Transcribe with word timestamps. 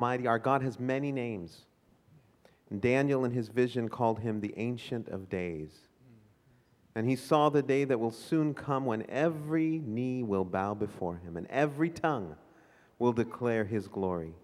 Mighty, 0.00 0.26
our 0.26 0.38
God 0.38 0.62
has 0.62 0.80
many 0.80 1.12
names. 1.12 1.66
And 2.70 2.80
Daniel, 2.80 3.26
in 3.26 3.32
his 3.32 3.48
vision, 3.48 3.90
called 3.90 4.20
him 4.20 4.40
the 4.40 4.54
Ancient 4.56 5.08
of 5.08 5.28
Days. 5.28 5.70
And 6.94 7.08
he 7.08 7.16
saw 7.16 7.50
the 7.50 7.62
day 7.62 7.84
that 7.84 8.00
will 8.00 8.10
soon 8.10 8.54
come 8.54 8.86
when 8.86 9.04
every 9.10 9.82
knee 9.84 10.22
will 10.22 10.44
bow 10.44 10.74
before 10.74 11.16
him 11.18 11.36
and 11.36 11.46
every 11.48 11.90
tongue 11.90 12.34
will 12.98 13.12
declare 13.12 13.64
his 13.64 13.88
glory. 13.88 14.34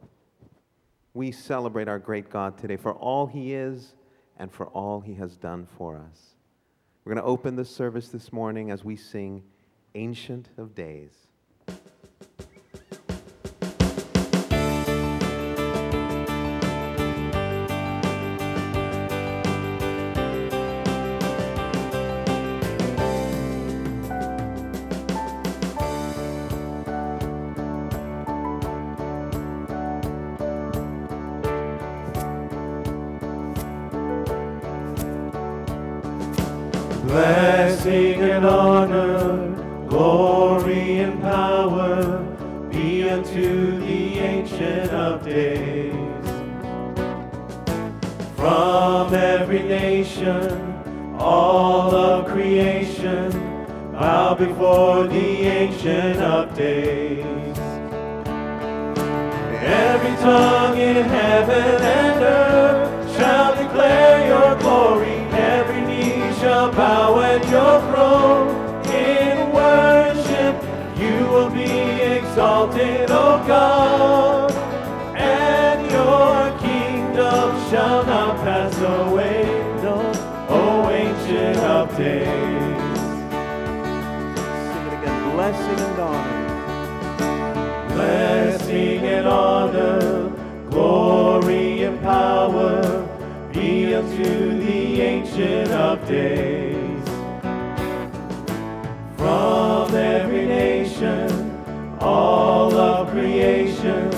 We 1.15 1.33
celebrate 1.33 1.89
our 1.89 1.99
great 1.99 2.31
God 2.31 2.59
today 2.59 2.77
for 2.77 2.93
all 2.93 3.27
he 3.27 3.55
is 3.55 3.95
and 4.37 4.53
for 4.53 4.67
all 4.67 5.01
he 5.01 5.15
has 5.15 5.37
done 5.37 5.67
for 5.79 5.97
us. 5.97 6.37
We're 7.05 7.15
going 7.15 7.25
to 7.25 7.29
open 7.29 7.57
the 7.57 7.65
service 7.65 8.09
this 8.09 8.33
morning 8.33 8.71
as 8.71 8.85
we 8.85 8.97
sing 8.97 9.43
Ancient 9.95 10.51
of 10.59 10.75
Days. 10.75 11.26
Shall 66.47 66.71
bow 66.71 67.21
at 67.23 67.43
your 67.51 67.81
throne. 67.89 68.49
In 68.87 69.51
worship, 69.53 70.55
you 70.97 71.27
will 71.33 71.51
be 71.51 71.73
exalted, 72.19 73.11
O 73.11 73.43
God. 73.49 74.53
And 75.17 75.91
your 75.91 76.57
kingdom 76.61 77.47
shall 77.69 78.07
not 78.07 78.37
pass 78.45 78.75
away, 78.79 79.43
no, 79.83 79.97
O 80.49 80.89
ancient 80.89 81.59
of 81.79 81.89
days. 81.97 82.79
Sing 84.67 84.85
it 84.87 84.95
again. 84.99 85.23
Blessing 85.35 85.81
and 85.89 85.99
honor. 86.09 86.39
blessing 87.93 89.01
and 89.17 89.27
honor, 89.27 90.31
glory 90.71 91.83
and 91.83 92.01
power 92.03 93.09
be 93.53 93.95
unto 93.97 94.76
the 94.97 95.03
Ancient 95.03 95.71
of 95.73 96.09
Days. 96.09 97.09
From 99.19 99.95
every 99.95 100.47
nation, 100.47 101.29
all 102.01 102.73
of 102.75 103.11
creation, 103.11 104.09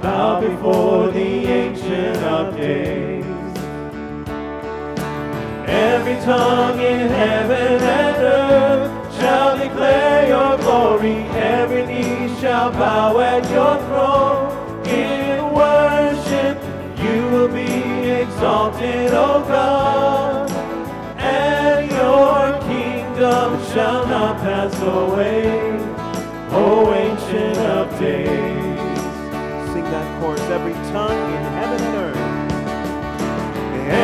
bow 0.00 0.40
before 0.40 1.10
the 1.10 1.46
Ancient 1.60 2.16
of 2.18 2.56
Days. 2.56 3.24
Every 5.68 6.16
tongue 6.24 6.80
in 6.80 7.08
heaven 7.08 7.82
and 7.82 8.16
earth 8.16 9.20
shall 9.20 9.58
declare 9.58 10.28
your 10.28 10.56
glory. 10.56 11.16
Every 11.58 11.84
knee 11.84 12.34
shall 12.40 12.70
bow 12.70 13.20
at 13.20 13.44
your 13.50 13.76
throne. 13.86 14.45
Exalted, 18.36 19.12
O 19.14 19.40
God. 19.48 20.50
And 21.16 21.90
your 21.90 22.60
kingdom 22.68 23.64
shall 23.72 24.06
not 24.06 24.36
pass 24.40 24.74
away, 24.82 25.80
O 26.50 26.92
ancient 26.92 27.56
of 27.56 27.88
days. 27.98 28.78
Sing 29.72 29.84
that 29.84 30.20
chorus. 30.20 30.40
Every 30.56 30.74
tongue 30.92 31.26
in 31.36 31.44
heaven 31.58 31.80
and 31.80 31.96
earth. 32.04 32.24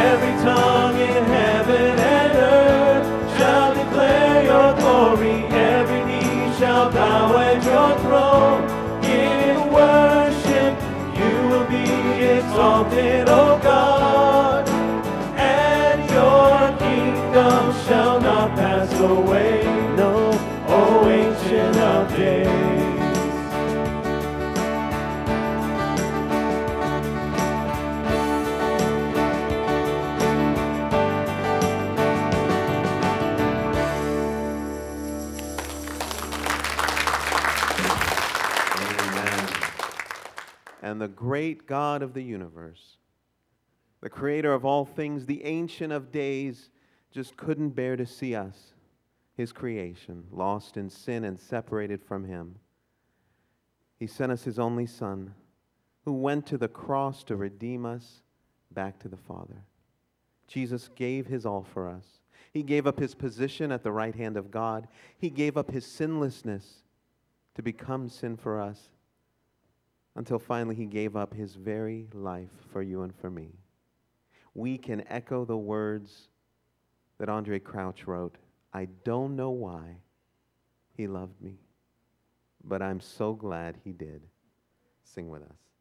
Every 0.09 0.35
tongue 0.43 0.97
in 0.97 1.25
heaven 1.25 1.99
and 1.99 2.33
earth 2.33 3.37
shall 3.37 3.75
declare 3.75 4.45
your 4.45 4.75
glory. 4.81 5.45
Every 5.77 6.05
knee 6.07 6.55
shall 6.59 6.91
bow 6.91 7.37
at 7.37 7.63
your 7.63 7.93
throne. 8.05 8.63
In 9.05 9.71
worship, 9.71 10.73
you 11.21 11.33
will 11.51 11.67
be 11.69 11.85
exalted, 12.39 13.29
O 13.29 13.61
God. 13.63 13.92
Away. 19.03 19.63
No, 19.97 20.31
O 20.69 21.09
ancient 21.09 21.77
of 21.77 22.17
days. 22.17 22.49
And 40.85 41.01
the 41.01 41.09
great 41.09 41.67
God 41.67 42.03
of 42.03 42.13
the 42.13 42.23
universe, 42.23 42.99
the 44.01 44.11
creator 44.11 44.53
of 44.53 44.65
all 44.65 44.85
things, 44.85 45.25
the 45.25 45.43
ancient 45.45 45.93
of 45.93 46.13
days, 46.13 46.69
just 47.11 47.37
couldn't 47.37 47.71
bear 47.71 47.97
to 47.97 48.05
see 48.05 48.35
us, 48.35 48.72
his 49.43 49.53
creation, 49.53 50.23
lost 50.31 50.77
in 50.77 50.89
sin 50.89 51.25
and 51.25 51.39
separated 51.39 52.01
from 52.01 52.25
him. 52.25 52.55
He 53.99 54.07
sent 54.07 54.31
us 54.31 54.45
his 54.45 54.57
only 54.57 54.87
Son, 54.87 55.35
who 56.05 56.13
went 56.13 56.47
to 56.47 56.57
the 56.57 56.69
cross 56.69 57.25
to 57.25 57.35
redeem 57.35 57.85
us 57.85 58.23
back 58.71 59.01
to 59.01 59.09
the 59.09 59.17
Father. 59.17 59.65
Jesus 60.47 60.89
gave 60.95 61.27
his 61.27 61.45
all 61.45 61.65
for 61.65 61.89
us. 61.89 62.21
He 62.53 62.63
gave 62.63 62.87
up 62.87 63.01
his 63.01 63.17
position 63.17 63.73
at 63.73 63.83
the 63.83 63.91
right 63.91 64.15
hand 64.15 64.37
of 64.37 64.53
God. 64.53 64.87
He 65.19 65.29
gave 65.29 65.57
up 65.57 65.73
his 65.73 65.85
sinlessness 65.85 66.85
to 67.57 67.63
become 67.63 68.09
sin 68.09 68.37
for 68.37 68.61
us 68.61 68.91
until 70.15 70.39
finally 70.39 70.77
he 70.77 70.87
gave 70.87 71.17
up 71.17 71.35
his 71.35 71.57
very 71.57 72.07
life 72.13 72.53
for 72.73 72.81
you 72.81 73.03
and 73.03 73.13
for 73.13 73.29
me. 73.29 73.51
We 74.55 74.79
can 74.79 75.03
echo 75.09 75.45
the 75.45 75.57
words 75.57 76.29
that 77.19 77.29
Andraé 77.29 77.61
Crouch 77.63 78.07
wrote 78.07 78.37
I 78.73 78.87
don't 79.05 79.37
know 79.37 79.51
why 79.51 79.97
he 80.97 81.07
loved 81.07 81.41
me, 81.41 81.59
but 82.65 82.83
I'm 82.83 83.01
so 83.01 83.35
glad 83.35 83.79
he 83.85 83.93
did. 83.93 84.23
Sing 85.05 85.29
with 85.29 85.43
us. 85.43 85.72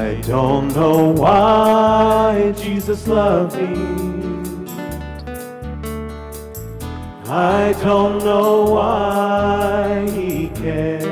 I 0.00 0.14
don't 0.22 0.74
know 0.74 1.10
why 1.10 2.54
Jesus 2.56 3.06
loved 3.06 3.54
me. 3.56 3.74
I 7.28 7.74
don't 7.82 8.24
know 8.24 8.64
why 8.76 10.08
he 10.08 10.48
cared. 10.54 11.04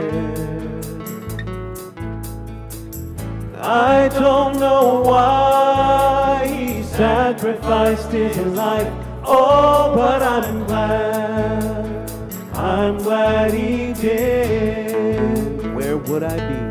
I 3.58 4.08
don't 4.08 4.58
know 4.58 5.02
why 5.02 6.46
he 6.46 6.82
sacrificed 6.82 8.10
his 8.10 8.38
life. 8.38 8.90
Oh, 9.22 9.92
but 9.94 10.22
I'm 10.22 10.64
glad. 10.64 12.10
I'm 12.54 12.96
glad 12.96 13.52
he 13.52 13.92
did. 13.92 15.74
Where 15.74 15.98
would 15.98 16.22
I 16.22 16.36
be? 16.48 16.67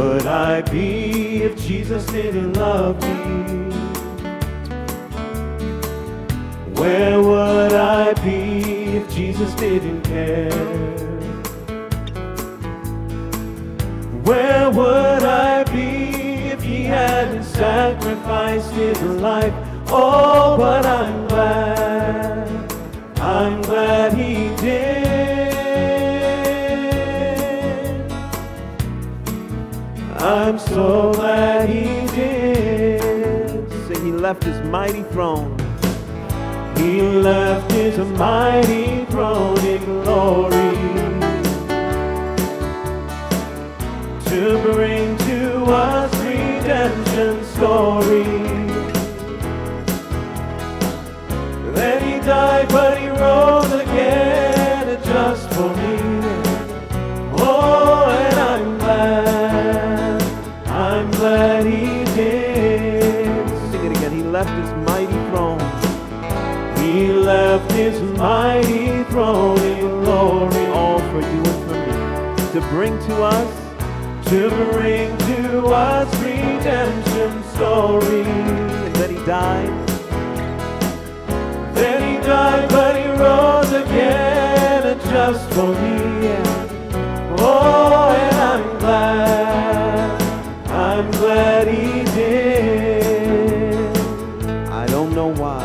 Would 0.00 0.26
I 0.26 0.62
be 0.62 1.42
if 1.42 1.60
Jesus 1.60 2.06
didn't 2.06 2.54
love 2.54 2.96
me? 3.02 3.70
Where 6.72 7.22
would 7.22 7.74
I 7.74 8.14
be 8.24 8.96
if 8.96 9.10
Jesus 9.12 9.52
didn't 9.56 10.00
care? 10.00 10.50
Where 14.24 14.70
would 14.70 15.22
I 15.22 15.64
be 15.64 16.48
if 16.48 16.62
he 16.62 16.84
hadn't 16.84 17.44
sacrificed 17.44 18.72
his 18.72 19.02
life? 19.02 19.52
Oh, 19.88 20.56
but 20.56 20.86
I'm 20.86 21.28
glad, 21.28 22.72
I'm 23.18 23.60
glad 23.60 24.14
he 24.14 24.48
did. 24.56 25.09
I'm 30.22 30.58
so 30.58 31.12
glad 31.14 31.70
he 31.70 32.06
did. 32.14 33.70
Say 33.88 34.00
he 34.04 34.12
left 34.12 34.44
his 34.44 34.60
mighty 34.68 35.02
throne. 35.04 35.56
He 36.76 37.00
left 37.00 37.72
his 37.72 37.98
mighty 38.18 39.06
throne 39.06 39.58
in 39.64 39.82
glory 39.84 40.76
to 44.26 44.62
bring 44.62 45.16
to 45.18 45.64
us 45.64 46.14
redemption 46.22 47.44
story. 47.44 48.24
Then 51.74 51.98
he 52.04 52.26
died, 52.26 52.68
but 52.68 52.98
he 52.98 53.08
rose 53.08 53.72
again 53.72 55.02
just 55.02 55.48
for 55.54 55.68
me. 55.80 55.98
Oh, 57.42 57.89
I'm 61.22 61.66
he 61.66 62.04
did. 62.16 63.48
Sing 63.70 63.84
it 63.86 63.96
again. 63.96 64.12
He 64.12 64.22
left 64.22 64.50
his 64.50 64.72
mighty 64.88 65.20
throne. 65.30 65.60
He 66.78 67.12
left 67.12 67.70
his 67.72 68.00
mighty 68.18 69.04
throne 69.04 69.60
in 69.60 69.80
glory, 70.02 70.66
all 70.68 70.98
for 71.10 71.20
you 71.20 71.42
and 71.52 71.60
for 71.66 71.76
me, 71.86 72.52
to 72.52 72.60
bring 72.68 72.98
to 73.06 73.22
us 73.22 73.60
to 74.30 74.48
bring 74.70 75.16
to 75.18 75.66
us 75.66 76.08
redemption 76.22 77.42
story. 77.54 78.22
and 78.22 78.94
then 78.94 79.10
he 79.10 79.26
died. 79.26 79.88
Then 81.74 82.00
he 82.08 82.24
died, 82.24 82.68
but 82.68 82.94
he 82.94 83.08
rose 83.08 83.72
again 83.72 85.00
just 85.10 85.52
for 85.52 85.74
me. 85.82 86.36
Oh, 87.42 88.14
and 88.16 88.36
I'm 88.36 88.78
glad, 88.78 89.69
I'm 91.00 91.10
glad 91.12 91.66
he 91.66 92.04
did. 92.14 93.96
I 94.68 94.86
don't 94.86 95.14
know 95.14 95.28
why. 95.28 95.64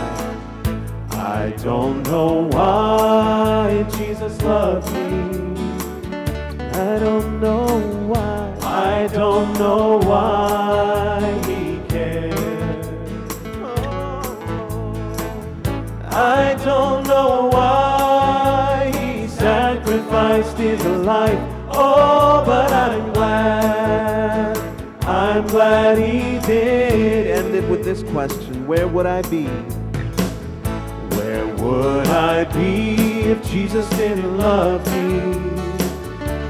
I 1.12 1.54
don't 1.62 2.04
know 2.04 2.48
why 2.54 3.86
Jesus 3.98 4.42
loved 4.44 4.90
me. 4.94 5.60
I 6.72 7.00
don't 7.00 7.42
know 7.42 7.68
why. 8.08 8.56
I 8.62 9.08
don't 9.12 9.52
know 9.60 9.98
why 9.98 11.20
he 11.46 11.81
cared. 11.90 12.86
I 16.14 16.56
don't 16.64 17.06
know 17.06 17.50
why 17.52 18.90
he 18.96 19.28
sacrificed 19.28 20.58
his 20.58 20.81
life. 20.86 21.38
Oh, 21.72 22.42
but 22.46 22.72
I'm 22.72 23.12
glad, 23.12 23.65
Glad 25.66 25.98
he 25.98 26.38
did. 26.46 27.26
ended 27.40 27.68
with 27.68 27.84
this 27.84 28.04
question 28.04 28.68
Where 28.68 28.88
would 28.88 29.08
I 29.08 29.24
be? 29.24 29.46
Where 31.18 31.48
would 31.56 32.08
I 32.08 32.44
be 32.54 33.22
if 33.32 33.44
Jesus 33.50 33.90
didn't 33.98 34.38
love 34.38 34.86
me? 34.94 35.20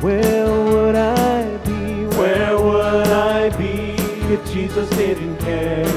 Where 0.01 0.47
would 0.65 0.95
I 0.95 1.57
be? 1.63 2.07
Where 2.17 2.57
would 2.61 3.07
I 3.07 3.55
be 3.57 3.95
if 4.33 4.51
Jesus 4.51 4.89
didn't 4.89 5.37
care? 5.37 5.87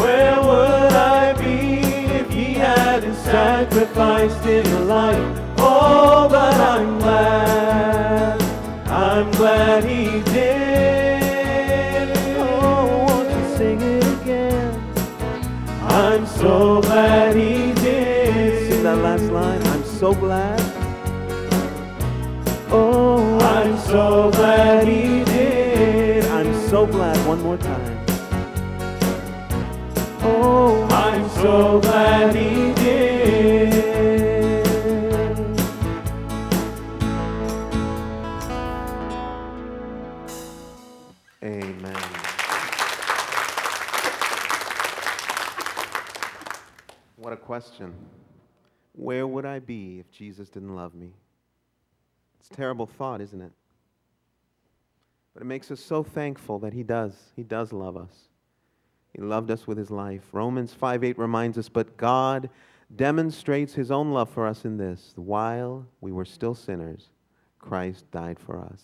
Where 0.00 0.36
would 0.48 0.92
I 0.94 1.32
be 1.32 1.80
if 2.20 2.30
he 2.30 2.54
hadn't 2.54 3.16
sacrificed 3.16 4.44
his 4.44 4.72
life? 4.86 5.40
Oh, 5.58 6.28
but 6.30 6.54
I'm 6.54 7.00
glad, 7.00 8.39
I'm 9.20 9.30
glad 9.32 9.84
he 9.84 10.22
did. 10.32 12.08
Oh, 12.38 13.06
won't 13.06 13.28
you 13.28 13.42
sing 13.54 13.78
it 13.78 14.02
again? 14.22 14.72
I'm 15.82 16.26
so 16.26 16.80
glad 16.80 17.36
he 17.36 17.74
did. 17.74 18.72
Sing 18.72 18.82
that 18.82 18.96
last 18.96 19.24
line. 19.24 19.62
I'm 19.62 19.84
so 19.84 20.14
glad. 20.14 20.58
Oh, 22.70 23.38
I'm 23.40 23.76
so 23.80 24.30
glad 24.30 24.88
he 24.88 25.22
did. 25.24 26.24
I'm 26.24 26.54
so 26.70 26.86
glad. 26.86 27.18
One 27.26 27.42
more 27.42 27.58
time. 27.58 27.98
Oh, 30.22 30.88
I'm 30.90 31.28
so 31.28 31.78
glad 31.82 32.34
he 32.34 32.72
did. 32.72 33.59
Question. 47.60 47.92
Where 48.94 49.26
would 49.26 49.44
I 49.44 49.58
be 49.58 49.98
if 49.98 50.10
Jesus 50.10 50.48
didn't 50.48 50.74
love 50.74 50.94
me? 50.94 51.12
It's 52.38 52.48
a 52.48 52.54
terrible 52.54 52.86
thought, 52.86 53.20
isn't 53.20 53.42
it? 53.42 53.52
But 55.34 55.42
it 55.42 55.46
makes 55.46 55.70
us 55.70 55.78
so 55.78 56.02
thankful 56.02 56.58
that 56.60 56.72
He 56.72 56.82
does. 56.82 57.12
He 57.36 57.42
does 57.42 57.70
love 57.70 57.98
us. 57.98 58.28
He 59.14 59.20
loved 59.20 59.50
us 59.50 59.66
with 59.66 59.76
His 59.76 59.90
life. 59.90 60.22
Romans 60.32 60.72
5 60.72 61.04
8 61.04 61.18
reminds 61.18 61.58
us, 61.58 61.68
but 61.68 61.98
God 61.98 62.48
demonstrates 62.96 63.74
His 63.74 63.90
own 63.90 64.10
love 64.10 64.30
for 64.30 64.46
us 64.46 64.64
in 64.64 64.78
this 64.78 65.12
while 65.16 65.86
we 66.00 66.12
were 66.12 66.24
still 66.24 66.54
sinners, 66.54 67.10
Christ 67.58 68.10
died 68.10 68.38
for 68.40 68.58
us. 68.58 68.82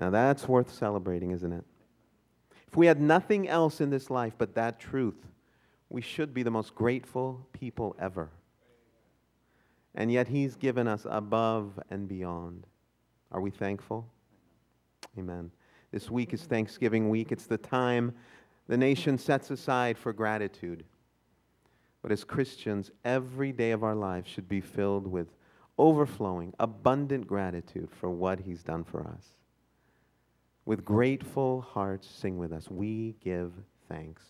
Now 0.00 0.10
that's 0.10 0.48
worth 0.48 0.72
celebrating, 0.72 1.30
isn't 1.30 1.52
it? 1.52 1.64
If 2.66 2.76
we 2.76 2.86
had 2.86 3.00
nothing 3.00 3.48
else 3.48 3.80
in 3.80 3.90
this 3.90 4.10
life 4.10 4.32
but 4.36 4.56
that 4.56 4.80
truth, 4.80 5.14
we 5.88 6.00
should 6.00 6.34
be 6.34 6.42
the 6.42 6.50
most 6.50 6.74
grateful 6.74 7.46
people 7.52 7.94
ever. 7.98 8.30
And 9.94 10.12
yet, 10.12 10.28
He's 10.28 10.56
given 10.56 10.86
us 10.86 11.06
above 11.08 11.78
and 11.90 12.06
beyond. 12.06 12.66
Are 13.32 13.40
we 13.40 13.50
thankful? 13.50 14.06
Amen. 15.18 15.50
This 15.90 16.10
week 16.10 16.34
is 16.34 16.42
Thanksgiving 16.42 17.08
week. 17.08 17.32
It's 17.32 17.46
the 17.46 17.58
time 17.58 18.14
the 18.68 18.76
nation 18.76 19.16
sets 19.16 19.50
aside 19.50 19.96
for 19.96 20.12
gratitude. 20.12 20.84
But 22.02 22.12
as 22.12 22.24
Christians, 22.24 22.90
every 23.04 23.52
day 23.52 23.70
of 23.70 23.82
our 23.82 23.94
lives 23.94 24.28
should 24.28 24.48
be 24.48 24.60
filled 24.60 25.06
with 25.06 25.28
overflowing, 25.78 26.52
abundant 26.60 27.26
gratitude 27.26 27.90
for 27.90 28.10
what 28.10 28.40
He's 28.40 28.62
done 28.62 28.84
for 28.84 29.06
us. 29.06 29.36
With 30.64 30.84
grateful 30.84 31.62
hearts, 31.62 32.08
sing 32.08 32.38
with 32.38 32.52
us. 32.52 32.70
We 32.70 33.16
give 33.22 33.52
thanks. 33.88 34.22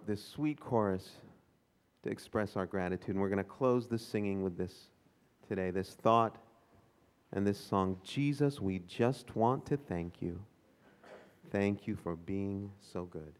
Wrote 0.00 0.06
this 0.06 0.24
sweet 0.24 0.58
chorus 0.60 1.08
to 2.02 2.10
express 2.10 2.56
our 2.56 2.66
gratitude. 2.66 3.10
And 3.10 3.20
we're 3.20 3.28
going 3.28 3.38
to 3.38 3.44
close 3.44 3.86
the 3.86 3.98
singing 3.98 4.42
with 4.42 4.56
this 4.56 4.88
today 5.48 5.70
this 5.70 5.90
thought 5.90 6.36
and 7.32 7.46
this 7.46 7.58
song 7.58 7.96
Jesus, 8.04 8.60
we 8.60 8.80
just 8.80 9.36
want 9.36 9.66
to 9.66 9.76
thank 9.76 10.22
you. 10.22 10.40
Thank 11.50 11.86
you 11.86 11.96
for 11.96 12.16
being 12.16 12.70
so 12.80 13.04
good. 13.04 13.39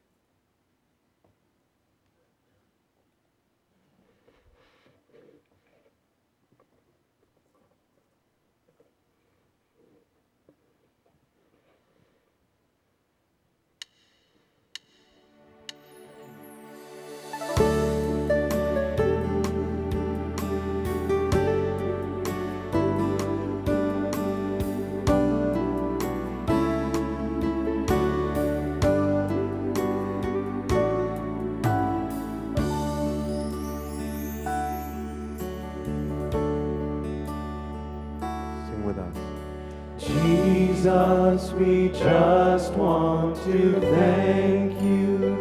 Jesus, 40.81 41.53
we 41.53 41.91
just 41.91 42.73
want 42.73 43.37
to 43.45 43.81
thank 43.83 44.73
you. 44.81 45.37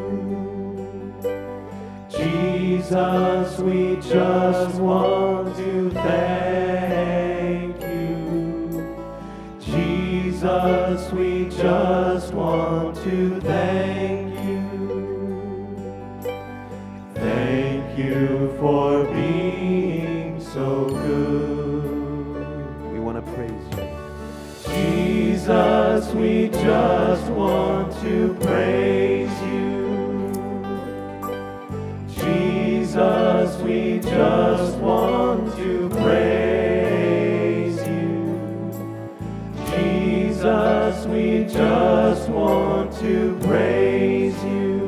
Jesus, 2.09 3.59
we 3.59 3.95
just 4.01 4.75
want 4.81 5.55
to 5.55 5.91
thank 5.91 7.81
you. 7.81 8.97
Jesus, 9.61 11.09
we 11.13 11.45
just 11.45 12.33
want 12.33 12.97
to 12.97 13.39
thank 13.39 13.78
We 26.15 26.49
just 26.49 27.31
want 27.31 27.93
to 28.01 28.35
praise 28.41 29.31
you. 29.43 29.69
Jesus, 32.07 33.61
we 33.61 33.99
just 33.99 34.77
want 34.77 35.55
to 35.55 35.89
praise 35.89 37.77
you. 37.87 38.71
Jesus, 39.71 41.05
we 41.05 41.45
just 41.45 42.29
want 42.29 42.91
to 42.99 43.37
praise 43.43 44.43
you. 44.43 44.79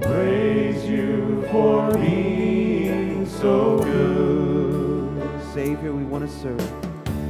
Praise 0.00 0.84
you 0.86 1.46
for 1.52 1.92
being 1.98 3.26
so 3.26 3.78
good. 3.78 5.30
Savior, 5.54 5.92
we 5.92 6.04
want 6.04 6.28
to 6.28 6.36
serve. 6.36 6.72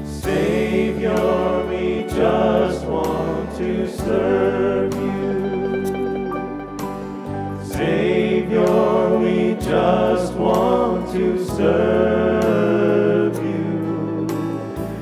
Savior, 0.05 1.11
we 1.11 1.13
just 1.13 1.25
want 1.25 1.46
to 3.57 3.89
serve 3.89 4.93
you. 4.93 6.27
Savior, 7.65 9.19
we 9.19 9.55
just 9.55 10.35
want 10.35 11.11
to 11.13 11.43
serve 11.43 13.35
you. 13.43 14.29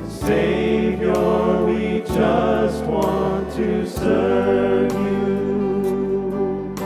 Savior, 0.08 1.64
we 1.64 2.02
just 2.02 2.84
want 2.84 3.52
to 3.54 3.88
serve 3.88 4.92
you. 4.92 6.76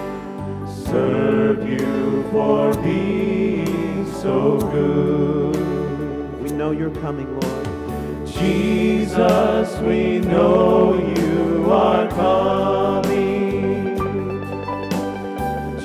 Serve 0.87 1.69
you 1.69 2.25
for 2.31 2.75
being 2.83 4.11
so 4.23 4.59
good. 4.73 6.43
We 6.43 6.49
know 6.49 6.71
you're 6.71 6.99
coming, 7.03 7.29
Lord. 7.39 8.27
Jesus, 8.27 9.79
we 9.81 10.21
know 10.21 10.95
you 11.15 11.28
are 11.71 12.09
coming. 12.09 13.97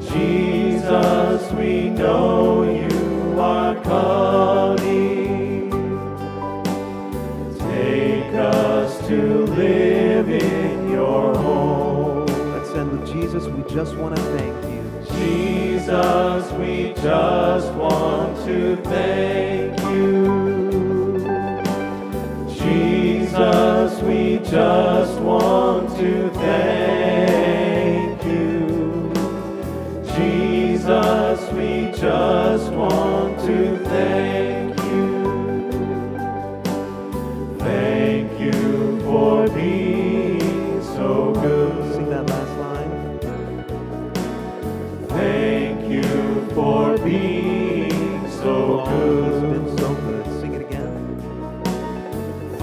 Jesus, 0.00 1.52
we 1.52 1.90
know 1.90 2.62
you 2.62 3.40
are 3.40 3.74
coming. 3.82 5.70
Take 7.58 8.34
us 8.34 8.98
to 9.08 9.46
live 9.46 10.28
in 10.28 10.90
your 10.90 11.34
home. 11.36 12.26
Let's 12.26 12.70
end 12.70 12.92
with 12.92 13.06
Jesus. 13.12 13.46
We 13.46 13.62
just 13.74 13.96
want 13.96 14.16
to 14.16 14.22
thank 14.36 14.64
you. 14.64 14.82
Jesus, 15.18 16.52
we 16.52 16.94
just 17.02 17.72
want 17.74 18.31
to 18.46 18.76
thank 18.82 19.78
you. 19.92 21.18
Jesus, 22.48 24.02
we 24.02 24.38
just 24.38 24.91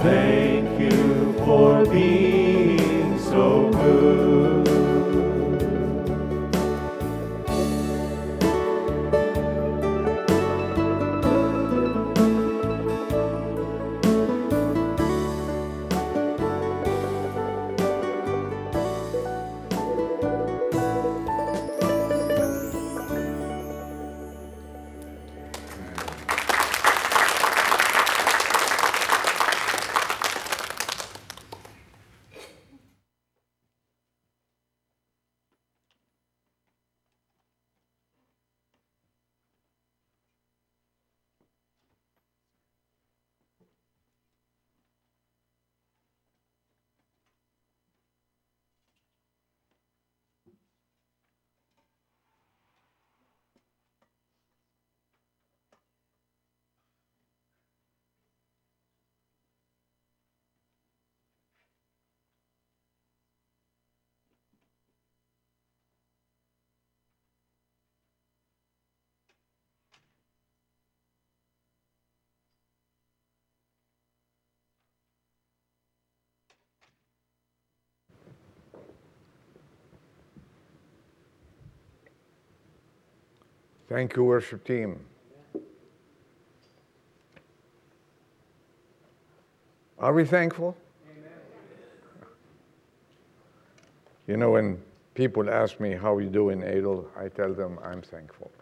Thank 0.02 0.39
Thank 83.90 84.14
you, 84.14 84.22
worship 84.22 84.64
team. 84.64 85.00
Are 89.98 90.12
we 90.14 90.24
thankful? 90.24 90.76
Amen. 91.10 91.32
You 94.28 94.36
know, 94.36 94.52
when 94.52 94.80
people 95.14 95.50
ask 95.50 95.80
me 95.80 95.94
how 95.94 96.18
you 96.18 96.28
do 96.28 96.50
in 96.50 96.62
Adel, 96.62 97.04
I 97.18 97.26
tell 97.30 97.52
them 97.52 97.80
I'm 97.82 98.00
thankful. 98.00 98.52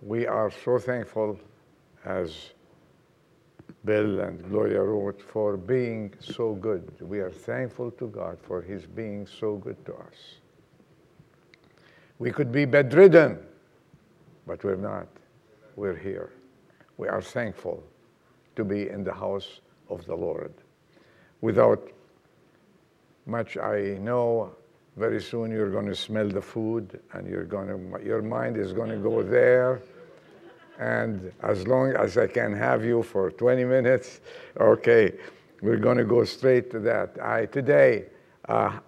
We 0.00 0.26
are 0.26 0.50
so 0.64 0.78
thankful 0.78 1.38
as 2.06 2.52
Bill 3.84 4.20
and 4.20 4.42
Gloria 4.48 4.82
wrote 4.82 5.20
for 5.20 5.58
being 5.58 6.14
so 6.20 6.54
good. 6.54 6.90
We 7.02 7.18
are 7.18 7.30
thankful 7.30 7.90
to 7.90 8.08
God 8.08 8.38
for 8.40 8.62
his 8.62 8.86
being 8.86 9.26
so 9.26 9.56
good 9.56 9.84
to 9.84 9.92
us. 9.96 10.40
We 12.18 12.30
could 12.32 12.50
be 12.50 12.64
bedridden, 12.64 13.38
but 14.46 14.64
we're 14.64 14.76
not. 14.76 15.06
We're 15.76 15.96
here. 15.96 16.32
We 16.96 17.08
are 17.08 17.22
thankful 17.22 17.82
to 18.56 18.64
be 18.64 18.88
in 18.88 19.04
the 19.04 19.14
house 19.14 19.60
of 19.88 20.04
the 20.06 20.14
Lord. 20.14 20.52
Without 21.40 21.92
much 23.26 23.56
I 23.56 23.98
know, 24.00 24.50
very 24.96 25.22
soon 25.22 25.52
you're 25.52 25.70
going 25.70 25.86
to 25.86 25.94
smell 25.94 26.28
the 26.28 26.42
food 26.42 27.00
and 27.12 27.28
you're 27.28 27.44
going 27.44 27.68
to, 27.68 28.04
your 28.04 28.20
mind 28.20 28.56
is 28.56 28.72
going 28.72 28.90
to 28.90 28.96
go 28.96 29.22
there. 29.22 29.80
And 30.80 31.32
as 31.42 31.66
long 31.68 31.92
as 31.92 32.18
I 32.18 32.26
can 32.26 32.52
have 32.52 32.84
you 32.84 33.02
for 33.02 33.30
20 33.30 33.64
minutes, 33.64 34.20
okay, 34.58 35.12
we're 35.60 35.76
going 35.76 35.98
to 35.98 36.04
go 36.04 36.24
straight 36.24 36.70
to 36.72 36.80
that. 36.80 37.16
I, 37.22 37.46
today, 37.46 38.06
uh, 38.48 38.78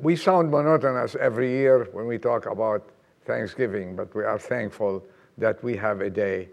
we 0.00 0.16
sound 0.16 0.50
monotonous 0.50 1.14
every 1.16 1.50
year 1.50 1.88
when 1.92 2.06
we 2.06 2.18
talk 2.18 2.46
about 2.46 2.90
Thanksgiving, 3.24 3.96
but 3.96 4.14
we 4.14 4.24
are 4.24 4.38
thankful 4.38 5.04
that 5.38 5.62
we 5.62 5.76
have 5.76 6.00
a 6.00 6.10
day 6.10 6.48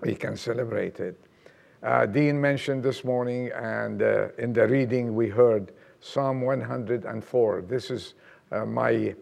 we 0.00 0.14
can 0.14 0.36
celebrate 0.36 1.00
it. 1.00 1.18
Uh, 1.82 2.06
Dean 2.06 2.40
mentioned 2.40 2.82
this 2.82 3.04
morning, 3.04 3.50
and 3.54 4.02
uh, 4.02 4.28
in 4.38 4.52
the 4.52 4.66
reading 4.66 5.14
we 5.14 5.28
heard 5.28 5.72
Psalm 6.00 6.40
104. 6.40 7.62
This 7.62 7.90
is 7.90 8.14
uh, 8.50 8.64
my 8.66 9.14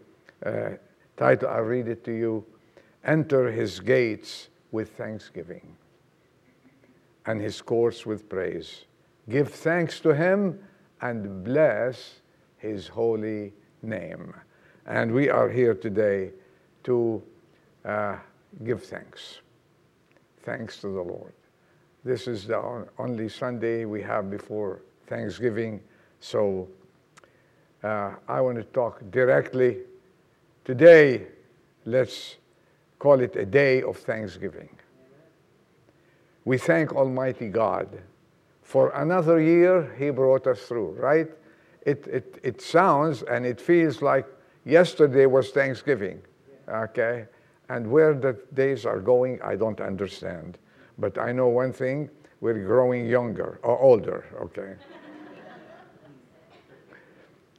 uh, 0.45 0.71
title. 1.17 1.49
I'll 1.49 1.63
read 1.63 1.89
it 1.89 2.05
to 2.05 2.13
you. 2.13 2.45
Enter 3.05 3.51
his 3.51 3.81
gates 3.81 4.49
with 4.73 4.91
thanksgiving 4.97 5.77
and 7.27 7.41
his 7.41 7.61
courts 7.61 8.07
with 8.07 8.29
praise. 8.29 8.85
Give 9.29 9.49
thanks 9.49 10.01
to 10.01 10.15
him 10.15 10.59
and 11.01 11.45
bless 11.45 12.20
his 12.61 12.87
holy 12.87 13.53
name. 13.83 14.35
And 14.87 15.13
we 15.13 15.29
are 15.29 15.49
here 15.49 15.75
today 15.75 16.31
to 16.85 17.23
uh, 17.85 18.17
give 18.65 18.83
thanks. 18.85 19.41
Thanks 20.43 20.79
to 20.81 20.89
the 20.89 21.03
Lord. 21.03 21.33
This 22.05 22.27
is 22.27 22.47
the 22.47 22.87
only 22.99 23.29
Sunday 23.29 23.85
we 23.85 24.03
have 24.03 24.31
before 24.31 24.83
Thanksgiving, 25.07 25.81
so 26.21 26.69
uh, 27.83 28.13
I 28.29 28.41
want 28.41 28.57
to 28.57 28.65
talk 28.65 29.03
directly. 29.11 29.79
Today, 30.65 31.27
let's 31.85 32.37
call 32.99 33.21
it 33.21 33.37
a 33.37 33.45
day 33.45 33.83
of 33.83 33.97
thanksgiving. 33.99 34.71
We 36.45 36.59
thank 36.59 36.95
Almighty 36.95 37.49
God 37.49 38.01
for 38.63 38.91
another 38.91 39.41
year 39.41 39.95
He 39.99 40.11
brought 40.11 40.47
us 40.47 40.63
through, 40.63 40.93
right? 40.93 41.29
It, 41.83 42.07
it, 42.07 42.39
it 42.43 42.61
sounds 42.61 43.23
and 43.23 43.47
it 43.47 43.61
feels 43.61 44.03
like 44.03 44.27
yesterday 44.65 45.27
was 45.27 45.51
Thanksgiving, 45.51 46.21
okay? 46.69 47.27
And 47.69 47.91
where 47.91 48.15
the 48.15 48.39
days 48.55 48.85
are 48.85 49.01
going, 49.01 49.41
I 49.43 49.57
don't 49.57 49.81
understand. 49.81 50.59
But 50.99 51.19
I 51.19 51.33
know 51.33 51.49
one 51.49 51.73
thing 51.73 52.11
we're 52.41 52.65
growing 52.65 53.07
younger 53.07 53.61
or 53.63 53.79
older, 53.79 54.25
okay? 54.43 54.75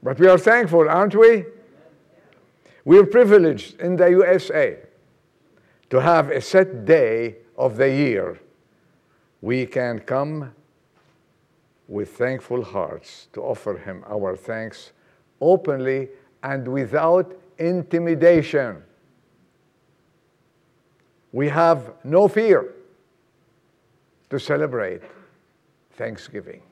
but 0.03 0.19
we 0.19 0.27
are 0.27 0.37
thankful, 0.37 0.89
aren't 0.89 1.15
we? 1.15 1.45
We're 2.83 3.05
privileged 3.05 3.79
in 3.79 3.95
the 3.95 4.09
USA 4.09 4.77
to 5.89 6.01
have 6.01 6.29
a 6.29 6.41
set 6.41 6.85
day 6.85 7.37
of 7.57 7.77
the 7.77 7.89
year. 7.89 8.39
We 9.41 9.65
can 9.65 9.99
come 9.99 10.53
with 11.91 12.15
thankful 12.15 12.63
hearts 12.63 13.27
to 13.33 13.41
offer 13.41 13.75
Him 13.75 14.01
our 14.07 14.37
thanks 14.37 14.93
openly 15.41 16.07
and 16.41 16.65
without 16.65 17.37
intimidation. 17.57 18.81
We 21.33 21.49
have 21.49 21.91
no 22.05 22.29
fear 22.29 22.73
to 24.29 24.39
celebrate 24.39 25.01
Thanksgiving. 25.91 26.63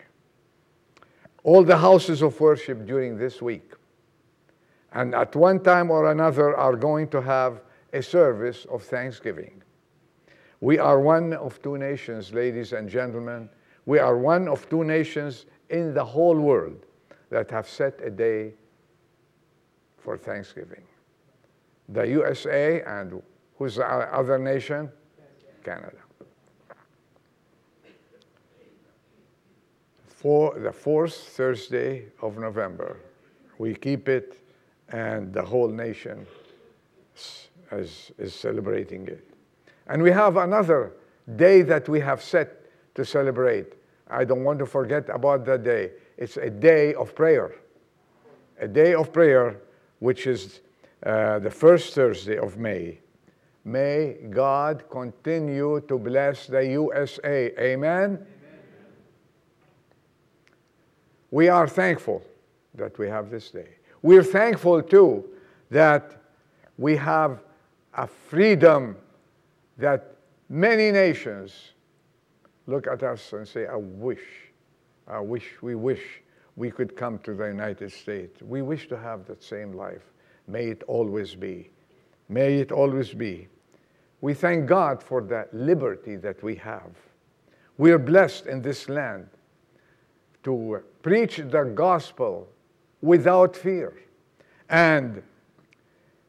All 1.44 1.64
the 1.64 1.78
houses 1.78 2.22
of 2.22 2.40
worship 2.40 2.86
during 2.86 3.18
this 3.18 3.42
week, 3.42 3.74
and 4.94 5.14
at 5.14 5.36
one 5.36 5.60
time 5.60 5.92
or 5.92 6.12
another, 6.12 6.56
are 6.56 6.78
going 6.78 7.10
to 7.10 7.22
have 7.22 7.62
a 7.92 8.02
service 8.02 8.66
of 8.72 8.84
Thanksgiving. 8.84 9.62
We 10.62 10.78
are 10.80 11.02
one 11.02 11.34
of 11.34 11.62
two 11.62 11.78
nations, 11.78 12.34
ladies 12.34 12.72
and 12.72 12.88
gentlemen, 12.88 13.50
we 13.90 13.98
are 13.98 14.20
one 14.20 14.48
of 14.48 14.70
two 14.70 14.84
nations 14.84 15.48
in 15.72 15.96
the 15.96 16.06
whole 16.06 16.40
world 16.40 16.86
that 17.32 17.50
have 17.50 17.68
set 17.68 18.00
a 18.04 18.12
day 18.12 18.54
for 19.98 20.16
Thanksgiving. 20.16 20.84
The 21.88 22.04
USA 22.04 22.84
and 22.84 23.20
who's 23.58 23.78
the 23.78 23.88
other 23.88 24.38
nation? 24.38 24.92
Canada. 25.64 25.98
For 30.06 30.60
the 30.60 30.72
fourth 30.72 31.16
Thursday 31.16 32.12
of 32.22 32.38
November, 32.38 32.98
we 33.58 33.74
keep 33.74 34.08
it, 34.08 34.38
and 34.90 35.34
the 35.34 35.42
whole 35.42 35.70
nation 35.70 36.28
is, 37.72 38.12
is 38.20 38.36
celebrating 38.36 39.08
it. 39.08 39.28
And 39.88 40.04
we 40.04 40.12
have 40.12 40.38
another 40.38 40.92
day 41.36 41.64
that 41.64 41.90
we 41.90 42.00
have 42.02 42.22
set 42.22 42.68
to 42.94 43.04
celebrate. 43.04 43.79
I 44.10 44.24
don't 44.26 44.44
want 44.44 44.60
to 44.60 44.66
forget 44.66 45.10
about 45.10 45.46
that 45.46 45.64
day. 45.64 45.92
It's 46.18 46.38
a 46.38 46.50
day 46.50 46.94
of 46.94 47.16
prayer. 47.16 47.56
A 48.60 48.68
day 48.68 48.94
of 48.94 49.14
prayer, 49.14 49.62
which 50.00 50.28
is 50.28 50.62
uh, 51.06 51.40
the 51.40 51.52
first 51.52 51.94
Thursday 51.94 52.38
of 52.38 52.58
May. 52.58 53.00
May 53.64 54.18
God 54.30 54.84
continue 54.90 55.82
to 55.88 55.98
bless 55.98 56.48
the 56.48 56.66
USA. 56.66 57.54
Amen? 57.60 57.80
Amen. 57.80 58.28
we 61.32 61.48
are 61.50 61.68
thankful 61.68 62.24
that 62.74 62.98
we 62.98 63.08
have 63.08 63.30
this 63.30 63.52
day. 63.52 63.76
We're 64.02 64.24
thankful 64.24 64.82
too 64.82 65.26
that 65.70 66.22
we 66.78 66.96
have 66.96 67.42
a 67.94 68.08
freedom 68.08 68.96
that 69.78 70.16
many 70.50 70.92
nations 70.92 71.74
look 72.70 72.88
at 72.88 73.04
us 73.04 73.34
and 73.34 73.48
say, 73.48 73.68
I 73.68 73.76
wish, 73.76 74.22
I 75.08 75.20
wish, 75.20 75.62
we 75.62 75.76
wish 75.76 76.22
we 76.56 76.72
could 76.72 76.96
come 76.96 77.20
to 77.20 77.34
the 77.34 77.46
United 77.46 77.92
States. 77.92 78.42
We 78.42 78.62
wish 78.62 78.88
to 78.90 78.98
have 78.98 79.26
that 79.28 79.42
same 79.42 79.74
life. 79.74 80.04
May 80.48 80.68
it 80.68 80.84
always 80.88 81.36
be. 81.36 81.72
May 82.28 82.60
it 82.60 82.72
always 82.72 83.14
be. 83.14 83.48
We 84.22 84.34
thank 84.34 84.68
God 84.68 85.02
for 85.02 85.22
the 85.22 85.48
liberty 85.54 86.16
that 86.18 86.44
we 86.44 86.56
have. 86.56 86.92
We 87.78 87.92
are 87.92 88.00
blessed 88.00 88.48
in 88.48 88.62
this 88.62 88.90
land 88.90 89.30
to 90.44 90.84
preach 91.02 91.38
the 91.38 91.64
gospel 91.74 92.50
without 93.02 93.56
fear. 93.56 93.94
And 94.70 95.24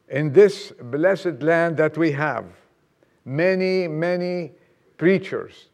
in 0.08 0.32
this 0.32 0.72
blessed 0.80 1.42
land 1.42 1.76
that 1.78 1.98
we 1.98 2.12
have, 2.12 2.44
many, 3.24 3.88
many 3.88 4.52
preachers, 4.96 5.69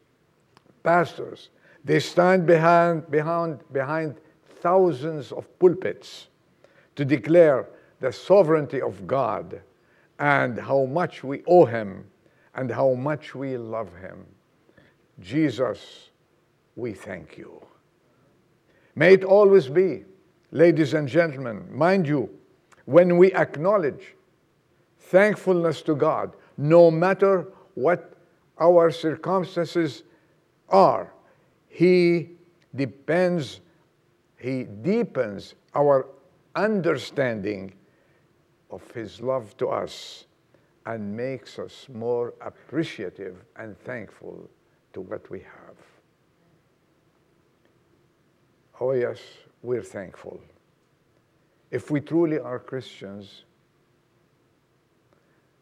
pastors, 0.87 1.49
they 1.83 1.99
stand 1.99 2.45
behind, 2.45 3.11
behind, 3.11 3.59
behind 3.73 4.15
thousands 4.61 5.33
of 5.33 5.43
pulpits 5.59 6.27
to 6.95 7.03
declare 7.03 7.67
the 7.99 8.11
sovereignty 8.11 8.81
of 8.81 9.05
God 9.05 9.61
and 10.17 10.57
how 10.57 10.85
much 10.85 11.25
we 11.25 11.43
owe 11.45 11.65
Him 11.65 12.05
and 12.55 12.71
how 12.71 12.93
much 12.93 13.35
we 13.35 13.57
love 13.57 13.89
Him. 13.97 14.25
Jesus, 15.19 16.09
we 16.77 16.93
thank 16.93 17.37
you. 17.37 17.51
May 18.95 19.13
it 19.15 19.25
always 19.25 19.67
be, 19.67 20.05
ladies 20.51 20.93
and 20.93 21.05
gentlemen, 21.07 21.67
mind 21.69 22.07
you, 22.07 22.29
when 22.85 23.17
we 23.17 23.33
acknowledge 23.33 24.15
thankfulness 24.99 25.81
to 25.81 25.95
God, 25.95 26.33
no 26.57 26.89
matter 26.89 27.47
what 27.75 28.13
our 28.59 28.89
circumstances 28.89 30.03
are, 30.69 31.13
He 31.67 32.29
depends, 32.75 33.61
He 34.37 34.63
deepens 34.63 35.55
our 35.73 36.07
understanding 36.55 37.73
of 38.69 38.89
His 38.91 39.21
love 39.21 39.55
to 39.57 39.67
us 39.69 40.25
and 40.85 41.15
makes 41.15 41.59
us 41.59 41.87
more 41.93 42.33
appreciative 42.41 43.43
and 43.57 43.77
thankful 43.79 44.49
to 44.93 45.01
what 45.01 45.29
we 45.29 45.39
have. 45.39 45.75
Oh, 48.79 48.91
yes, 48.93 49.19
we're 49.61 49.83
thankful. 49.83 50.39
If 51.71 51.91
we 51.91 51.99
truly 51.99 52.39
are 52.39 52.59
Christians, 52.59 53.43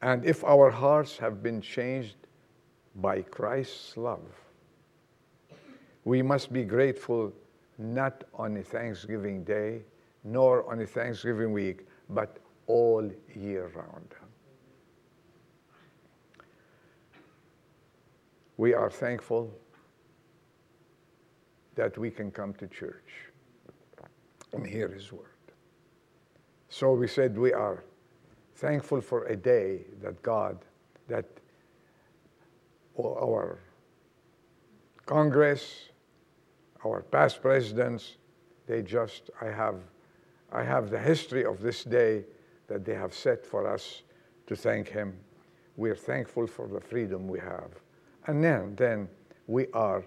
and 0.01 0.23
if 0.25 0.43
our 0.43 0.69
hearts 0.69 1.17
have 1.17 1.41
been 1.41 1.61
changed 1.61 2.17
by 2.95 3.21
Christ's 3.23 3.97
love, 3.97 4.44
we 6.05 6.21
must 6.21 6.53
be 6.53 6.63
grateful 6.63 7.33
not 7.77 8.23
on 8.33 8.55
a 8.57 8.63
Thanksgiving 8.63 9.43
Day, 9.43 9.81
nor 10.23 10.71
on 10.71 10.79
a 10.79 10.85
Thanksgiving 10.85 11.51
week, 11.51 11.85
but 12.09 12.37
all 12.67 13.11
year 13.35 13.71
round. 13.75 14.13
We 18.57 18.73
are 18.73 18.89
thankful 18.89 19.53
that 21.73 21.97
we 21.97 22.09
can 22.09 22.31
come 22.31 22.53
to 22.53 22.67
church 22.67 23.31
and 24.53 24.65
hear 24.65 24.87
His 24.87 25.11
Word. 25.11 25.25
So 26.69 26.93
we 26.93 27.07
said 27.07 27.37
we 27.37 27.51
are 27.51 27.83
thankful 28.55 29.01
for 29.01 29.25
a 29.25 29.35
day 29.35 29.81
that 30.01 30.21
God, 30.21 30.57
that 31.07 31.25
our 32.97 33.59
Congress, 35.05 35.89
our 36.85 37.01
past 37.01 37.41
presidents, 37.41 38.17
they 38.67 38.81
just, 38.81 39.29
I 39.41 39.45
have, 39.45 39.75
I 40.51 40.63
have 40.63 40.89
the 40.89 40.99
history 40.99 41.43
of 41.43 41.61
this 41.61 41.83
day 41.83 42.23
that 42.67 42.85
they 42.85 42.93
have 42.93 43.13
set 43.13 43.45
for 43.45 43.67
us 43.67 44.03
to 44.47 44.55
thank 44.55 44.89
Him. 44.89 45.17
We're 45.77 45.95
thankful 45.95 46.47
for 46.47 46.67
the 46.67 46.79
freedom 46.79 47.27
we 47.27 47.39
have. 47.39 47.71
And 48.27 48.43
then, 48.43 48.75
then 48.75 49.09
we 49.47 49.67
are 49.73 50.03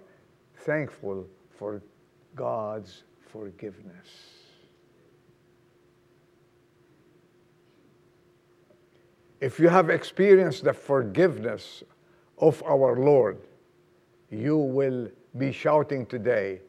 thankful 0.55 1.27
for 1.51 1.83
God's 2.35 3.03
forgiveness. 3.33 4.09
If 9.41 9.61
you 9.61 9.69
have 9.69 9.91
experienced 9.91 10.65
the 10.65 10.73
forgiveness 10.73 11.85
of 12.39 12.63
our 12.65 12.97
Lord, 12.97 13.39
you 14.31 14.57
will 14.57 15.09
be 15.37 15.53
shouting 15.53 16.07
today, 16.07 16.61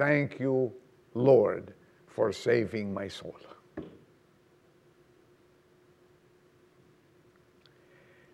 Thank 0.00 0.40
you, 0.40 0.72
Lord, 1.12 1.74
for 2.06 2.32
saving 2.32 2.94
my 2.94 3.06
soul. 3.06 3.36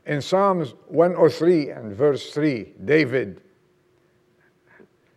In 0.07 0.22
Psalms 0.22 0.74
103 0.87 1.70
and 1.70 1.92
verse 1.92 2.31
3, 2.31 2.74
David 2.85 3.40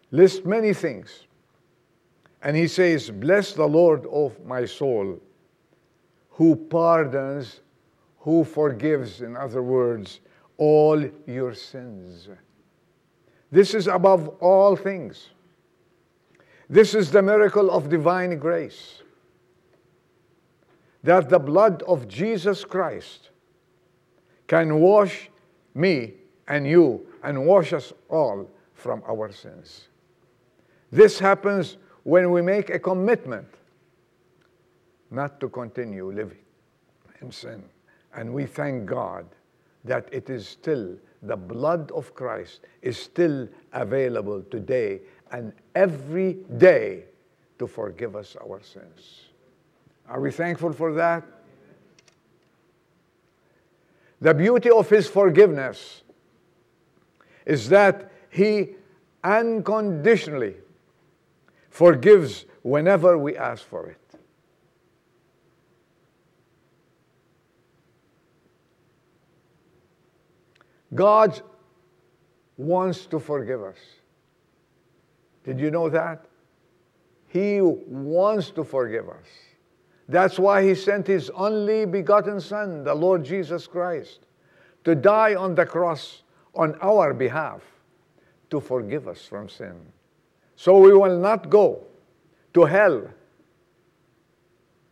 lists 0.09 0.43
many 0.43 0.73
things. 0.73 1.27
And 2.41 2.57
he 2.57 2.67
says, 2.67 3.11
Bless 3.11 3.53
the 3.53 3.67
Lord 3.67 4.07
of 4.07 4.43
my 4.43 4.65
soul, 4.65 5.19
who 6.31 6.55
pardons, 6.55 7.61
who 8.21 8.43
forgives, 8.43 9.21
in 9.21 9.37
other 9.37 9.61
words, 9.61 10.21
all 10.57 10.99
your 11.27 11.53
sins. 11.53 12.27
This 13.51 13.75
is 13.75 13.85
above 13.85 14.29
all 14.41 14.75
things. 14.75 15.29
This 16.69 16.93
is 16.93 17.09
the 17.09 17.21
miracle 17.21 17.71
of 17.71 17.89
divine 17.89 18.37
grace. 18.37 19.01
That 21.03 21.29
the 21.29 21.39
blood 21.39 21.81
of 21.83 22.07
Jesus 22.07 22.63
Christ 22.63 23.29
can 24.47 24.79
wash 24.79 25.29
me 25.73 26.13
and 26.47 26.67
you 26.67 27.07
and 27.23 27.45
wash 27.45 27.73
us 27.73 27.93
all 28.09 28.49
from 28.73 29.01
our 29.07 29.31
sins. 29.31 29.87
This 30.91 31.19
happens 31.19 31.77
when 32.03 32.31
we 32.31 32.41
make 32.41 32.69
a 32.69 32.79
commitment 32.79 33.47
not 35.11 35.39
to 35.39 35.49
continue 35.49 36.11
living 36.11 36.43
in 37.21 37.31
sin. 37.31 37.63
And 38.13 38.33
we 38.33 38.45
thank 38.45 38.85
God 38.85 39.25
that 39.85 40.09
it 40.11 40.29
is 40.29 40.47
still, 40.47 40.95
the 41.23 41.35
blood 41.35 41.91
of 41.91 42.13
Christ 42.13 42.61
is 42.81 42.97
still 42.97 43.47
available 43.73 44.43
today 44.49 45.01
and 45.31 45.53
every 45.75 46.33
day 46.57 47.03
to 47.57 47.67
forgive 47.67 48.15
us 48.15 48.35
our 48.41 48.61
sins. 48.61 49.21
Are 50.07 50.19
we 50.19 50.31
thankful 50.31 50.73
for 50.73 50.93
that? 50.93 51.23
The 54.21 54.33
beauty 54.33 54.69
of 54.69 54.89
His 54.89 55.07
forgiveness 55.07 56.03
is 57.45 57.69
that 57.69 58.11
He 58.29 58.75
unconditionally 59.23 60.55
forgives 61.69 62.45
whenever 62.63 63.17
we 63.17 63.37
ask 63.37 63.63
for 63.63 63.87
it. 63.87 63.97
God 70.93 71.41
wants 72.57 73.05
to 73.05 73.19
forgive 73.19 73.63
us. 73.63 73.77
Did 75.49 75.59
you 75.59 75.71
know 75.71 75.89
that? 75.89 76.25
He 77.27 77.59
wants 77.59 78.51
to 78.51 78.63
forgive 78.63 79.09
us. 79.09 79.25
That's 80.07 80.37
why 80.37 80.63
He 80.63 80.75
sent 80.75 81.07
His 81.07 81.31
only 81.31 81.85
begotten 81.85 82.39
Son, 82.39 82.83
the 82.83 82.93
Lord 82.93 83.25
Jesus 83.25 83.65
Christ, 83.65 84.19
to 84.83 84.93
die 84.93 85.33
on 85.33 85.55
the 85.55 85.65
cross 85.65 86.21
on 86.53 86.77
our 86.83 87.15
behalf 87.15 87.63
to 88.51 88.59
forgive 88.59 89.07
us 89.07 89.25
from 89.25 89.49
sin. 89.49 89.73
So 90.55 90.77
we 90.77 90.93
will 90.93 91.17
not 91.17 91.49
go 91.49 91.83
to 92.53 92.65
hell. 92.65 93.07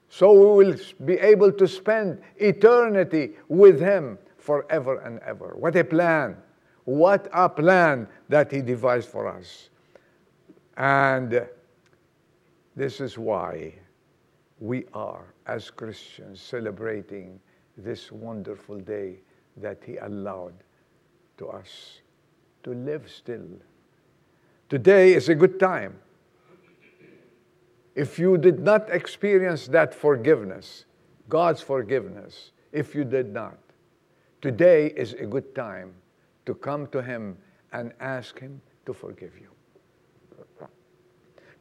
So 0.10 0.32
we 0.34 0.65
will 0.65 0.80
be 1.06 1.20
able 1.20 1.52
to 1.52 1.67
spend 1.67 2.20
eternity 2.38 3.34
with 3.48 3.80
Him 3.80 4.17
forever 4.39 5.02
and 5.02 5.20
ever. 5.20 5.54
What 5.56 5.76
a 5.76 5.84
plan! 5.84 6.36
What 6.86 7.28
a 7.32 7.48
plan 7.48 8.08
that 8.30 8.52
He 8.52 8.63
devised 8.63 9.10
for 9.10 9.28
us. 9.28 9.70
And 10.78 11.48
this 12.76 13.02
is 13.02 13.18
why 13.18 13.74
we 14.60 14.86
are, 14.94 15.34
as 15.48 15.72
Christians, 15.72 16.40
celebrating 16.40 17.40
this 17.76 18.12
wonderful 18.12 18.80
day 18.80 19.20
that 19.58 19.80
He 19.84 19.98
allowed 19.98 20.54
to 21.38 21.48
us 21.48 22.02
to 22.63 22.74
live 22.74 23.10
still. 23.10 23.48
Today 24.70 25.13
is 25.13 25.30
a 25.30 25.36
good 25.36 25.60
time. 25.60 26.00
if 27.96 28.20
you 28.20 28.38
did 28.38 28.60
not 28.60 28.92
experience 28.92 29.66
that 29.68 29.92
forgiveness, 29.92 30.86
God's 31.30 31.62
forgiveness, 31.62 32.52
if 32.72 32.94
you 32.94 33.04
did 33.04 33.34
not, 33.34 33.58
today 34.42 34.88
is 34.88 35.13
a 35.13 35.26
good 35.26 35.56
time 35.56 35.94
to 36.46 36.54
come 36.54 36.86
to 36.88 37.02
Him 37.02 37.38
and 37.74 37.94
ask 38.00 38.40
Him 38.40 38.62
to 38.86 38.94
forgive 38.94 39.36
you. 39.40 39.57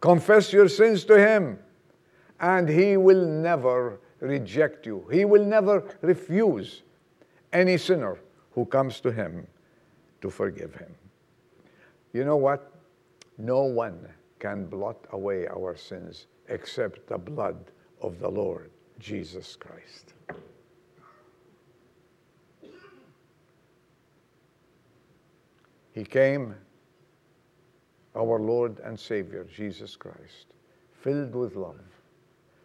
Confess 0.01 0.53
your 0.53 0.69
sins 0.69 1.05
to 1.05 1.19
Him, 1.19 1.59
and 2.41 2.69
He 2.69 2.97
will 2.97 3.27
never 3.27 3.99
reject 4.21 4.87
you. 4.87 5.07
He 5.11 5.25
will 5.25 5.45
never 5.45 5.85
refuse 6.01 6.83
any 7.53 7.79
sinner 7.79 8.19
who 8.53 8.65
comes 8.65 9.01
to 9.01 9.13
Him 9.13 9.47
to 10.21 10.31
forgive 10.31 10.75
him. 10.75 10.93
You 12.13 12.25
know 12.25 12.37
what? 12.37 12.73
No 13.39 13.63
one 13.63 14.09
can 14.39 14.67
blot 14.67 15.07
away 15.13 15.47
our 15.47 15.77
sins 15.77 16.27
except 16.49 17.07
the 17.07 17.19
blood 17.19 17.57
of 18.01 18.19
the 18.19 18.29
Lord 18.29 18.71
Jesus 18.99 19.57
Christ. 19.57 20.15
He 25.93 26.05
came, 26.05 26.55
our 28.17 28.41
Lord 28.41 28.81
and 28.81 28.99
Savior, 28.99 29.45
Jesus 29.45 29.95
Christ, 29.95 30.47
filled 31.03 31.35
with 31.35 31.55
love, 31.55 31.81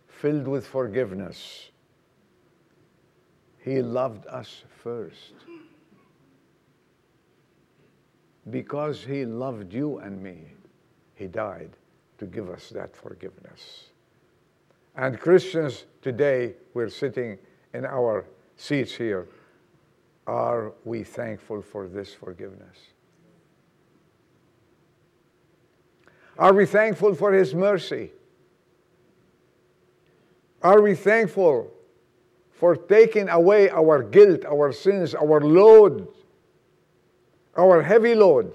filled 0.07 0.47
with 0.47 0.65
forgiveness. 0.65 1.69
He 3.63 3.81
loved 3.81 4.25
us 4.27 4.63
first. 4.83 5.33
Because 8.49 9.03
He 9.03 9.25
loved 9.25 9.73
you 9.73 9.99
and 9.99 10.21
me, 10.21 10.45
He 11.13 11.27
died 11.27 11.71
to 12.17 12.25
give 12.25 12.49
us 12.49 12.69
that 12.69 12.95
forgiveness. 12.95 13.89
And 14.95 15.19
Christians 15.19 15.85
today, 16.01 16.55
we're 16.73 16.89
sitting 16.89 17.37
in 17.73 17.85
our 17.85 18.25
seats 18.55 18.93
here. 18.93 19.27
Are 20.27 20.73
we 20.85 21.03
thankful 21.03 21.61
for 21.61 21.87
this 21.87 22.13
forgiveness? 22.13 22.77
Are 26.41 26.53
we 26.53 26.65
thankful 26.65 27.13
for 27.13 27.31
His 27.31 27.53
mercy? 27.53 28.09
Are 30.63 30.81
we 30.81 30.95
thankful 30.95 31.71
for 32.49 32.75
taking 32.75 33.29
away 33.29 33.69
our 33.69 34.01
guilt, 34.01 34.43
our 34.45 34.71
sins, 34.71 35.13
our 35.13 35.39
load, 35.39 36.07
our 37.55 37.83
heavy 37.83 38.15
load, 38.15 38.53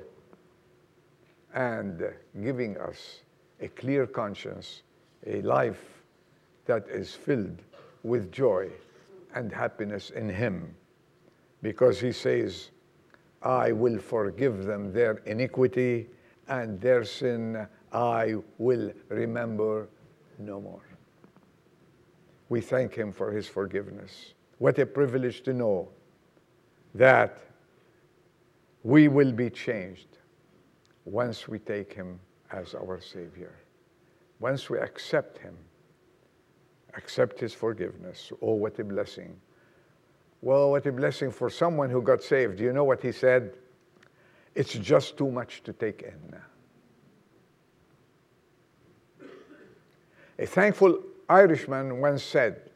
and 1.55 2.13
giving 2.43 2.77
us 2.77 3.21
a 3.61 3.69
clear 3.69 4.05
conscience, 4.05 4.83
a 5.25 5.41
life 5.43 6.03
that 6.65 6.89
is 6.89 7.15
filled 7.15 7.63
with 8.03 8.33
joy 8.33 8.69
and 9.37 9.53
happiness 9.53 10.11
in 10.11 10.29
Him? 10.29 10.75
Because 11.63 12.01
He 12.01 12.11
says, 12.11 12.73
I 13.45 13.71
will 13.71 14.01
forgive 14.01 14.65
them 14.65 14.93
their 14.93 15.19
iniquity 15.19 16.09
and 16.49 16.81
their 16.81 17.05
sin 17.05 17.69
I 17.97 18.35
will 18.59 18.93
remember 19.09 19.89
no 20.39 20.61
more. 20.61 20.87
We 22.51 22.61
thank 22.61 22.95
Him 22.95 23.11
for 23.11 23.33
His 23.33 23.49
forgiveness. 23.49 24.35
What 24.59 24.79
a 24.79 24.85
privilege 24.85 25.43
to 25.45 25.55
know 25.55 25.89
that 26.95 27.39
we 28.83 29.09
will 29.09 29.33
be 29.33 29.49
changed 29.49 30.19
once 31.07 31.49
we 31.49 31.59
take 31.59 31.95
Him 31.95 32.21
as 32.53 32.75
our 32.75 33.01
Savior. 33.01 33.55
Once 34.41 34.69
we 34.69 34.79
accept 34.79 35.39
Him, 35.39 35.57
accept 36.95 37.41
His 37.41 37.55
forgiveness. 37.55 38.31
Oh, 38.43 38.57
what 38.57 38.79
a 38.79 38.85
blessing. 38.85 39.41
Well, 40.43 40.73
what 40.73 40.85
a 40.85 40.93
blessing 40.93 41.31
for 41.31 41.49
someone 41.49 41.89
who 41.89 42.03
got 42.03 42.23
saved. 42.23 42.59
Do 42.59 42.65
you 42.65 42.75
know 42.75 42.85
what 42.85 43.03
he 43.03 43.11
said? 43.11 43.55
It's 44.55 44.75
just 44.75 45.17
too 45.17 45.31
much 45.31 45.63
to 45.63 45.73
take 45.73 46.03
in. 46.03 46.39
A 50.39 50.47
thankful 50.47 51.01
Irishman 51.29 52.01
once 52.01 52.23
said, 52.23 52.71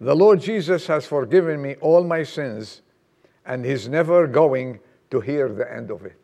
The 0.00 0.14
Lord 0.14 0.40
Jesus 0.40 0.86
has 0.86 1.06
forgiven 1.06 1.60
me 1.60 1.76
all 1.80 2.02
my 2.04 2.22
sins, 2.22 2.82
and 3.44 3.64
He's 3.64 3.88
never 3.88 4.26
going 4.26 4.80
to 5.10 5.20
hear 5.20 5.48
the 5.48 5.70
end 5.72 5.90
of 5.90 6.04
it. 6.04 6.16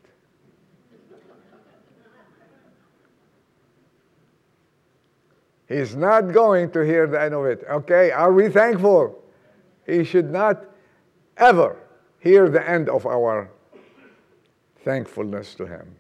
He's 5.69 5.97
not 5.97 6.33
going 6.33 6.71
to 6.71 6.81
hear 6.81 7.07
the 7.07 7.21
end 7.21 7.35
of 7.35 7.45
it. 7.45 7.65
Okay, 7.69 8.13
are 8.13 8.33
we 8.33 8.49
thankful? 8.49 9.23
He 9.85 10.05
should 10.05 10.31
not 10.31 10.65
ever 11.37 11.77
hear 12.21 12.49
the 12.49 12.69
end 12.69 12.89
of 12.89 13.05
our 13.05 13.51
thankfulness 14.85 15.55
to 15.57 15.67
Him. 15.67 15.97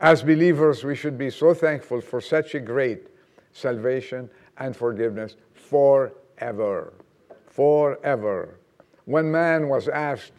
As 0.00 0.22
believers, 0.22 0.84
we 0.84 0.94
should 0.94 1.18
be 1.18 1.30
so 1.30 1.52
thankful 1.52 2.00
for 2.00 2.20
such 2.20 2.54
a 2.54 2.60
great 2.60 3.08
salvation 3.52 4.30
and 4.58 4.76
forgiveness 4.76 5.36
forever. 5.52 6.92
Forever. 7.46 8.58
One 9.04 9.30
man 9.30 9.68
was 9.68 9.88
asked, 9.88 10.32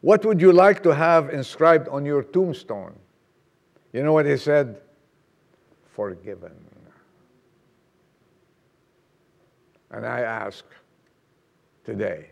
What 0.00 0.24
would 0.24 0.40
you 0.40 0.52
like 0.52 0.82
to 0.82 0.94
have 0.94 1.30
inscribed 1.30 1.88
on 1.88 2.04
your 2.04 2.22
tombstone? 2.22 2.98
You 3.92 4.02
know 4.02 4.12
what 4.12 4.26
he 4.26 4.36
said? 4.36 4.80
Forgiven. 5.84 6.52
And 9.90 10.06
I 10.06 10.20
ask 10.20 10.64
today 11.84 12.30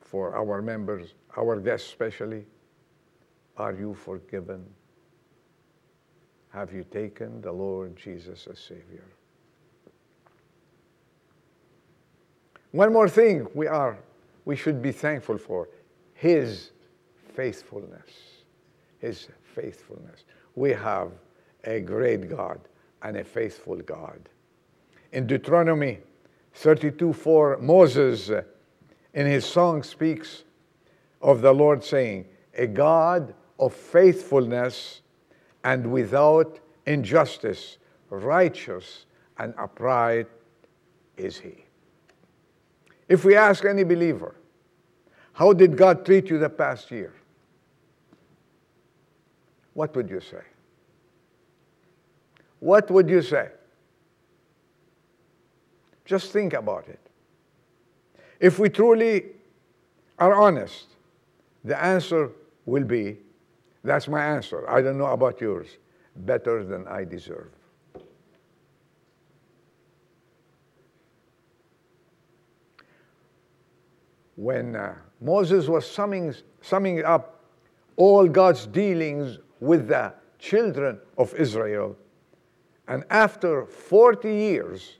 for 0.00 0.34
our 0.36 0.62
members, 0.62 1.14
our 1.36 1.58
guests 1.58 1.88
especially, 1.88 2.44
are 3.56 3.74
you 3.74 3.94
forgiven? 3.94 4.64
Have 6.50 6.72
you 6.72 6.84
taken 6.84 7.40
the 7.40 7.52
Lord 7.52 7.96
Jesus 7.96 8.46
as 8.50 8.58
Savior? 8.58 9.04
One 12.72 12.92
more 12.92 13.08
thing 13.08 13.46
we 13.54 13.66
are, 13.66 13.98
we 14.44 14.56
should 14.56 14.82
be 14.82 14.92
thankful 14.92 15.38
for 15.38 15.68
His 16.14 16.70
faithfulness. 17.34 18.10
His 18.98 19.28
faithfulness. 19.54 20.24
We 20.54 20.70
have 20.70 21.12
a 21.64 21.80
great 21.80 22.28
God 22.28 22.60
and 23.02 23.16
a 23.16 23.24
faithful 23.24 23.76
God. 23.76 24.28
In 25.12 25.26
Deuteronomy 25.26 25.98
32 26.54 27.12
4, 27.12 27.58
Moses 27.58 28.30
uh, 28.30 28.42
in 29.14 29.26
his 29.26 29.44
song 29.44 29.82
speaks 29.82 30.44
of 31.20 31.42
the 31.42 31.52
Lord 31.52 31.82
saying, 31.82 32.26
A 32.54 32.66
God 32.66 33.34
of 33.58 33.74
faithfulness 33.74 35.00
and 35.64 35.90
without 35.90 36.58
injustice, 36.86 37.78
righteous 38.08 39.06
and 39.38 39.54
upright 39.58 40.26
is 41.16 41.38
He. 41.38 41.64
If 43.08 43.24
we 43.24 43.36
ask 43.36 43.64
any 43.64 43.84
believer, 43.84 44.36
how 45.32 45.52
did 45.52 45.76
God 45.76 46.04
treat 46.04 46.28
you 46.30 46.38
the 46.38 46.48
past 46.48 46.90
year? 46.90 47.12
What 49.74 49.94
would 49.96 50.10
you 50.10 50.20
say? 50.20 50.42
What 52.58 52.90
would 52.90 53.08
you 53.08 53.22
say? 53.22 53.48
Just 56.04 56.32
think 56.32 56.52
about 56.52 56.88
it. 56.88 57.00
If 58.38 58.58
we 58.58 58.68
truly 58.68 59.26
are 60.18 60.34
honest, 60.34 60.86
the 61.64 61.82
answer 61.82 62.30
will 62.66 62.84
be 62.84 63.18
that's 63.82 64.08
my 64.08 64.22
answer. 64.24 64.68
I 64.68 64.82
don't 64.82 64.98
know 64.98 65.06
about 65.06 65.40
yours. 65.40 65.78
Better 66.16 66.64
than 66.64 66.86
I 66.86 67.04
deserve. 67.04 67.50
When 74.36 74.76
uh, 74.76 74.94
Moses 75.20 75.68
was 75.68 75.88
summing, 75.90 76.34
summing 76.60 77.04
up 77.04 77.44
all 77.96 78.26
God's 78.26 78.66
dealings 78.66 79.38
with 79.60 79.88
the 79.88 80.14
children 80.38 80.98
of 81.18 81.34
Israel, 81.34 81.96
and 82.88 83.04
after 83.10 83.66
40 83.66 84.34
years 84.34 84.96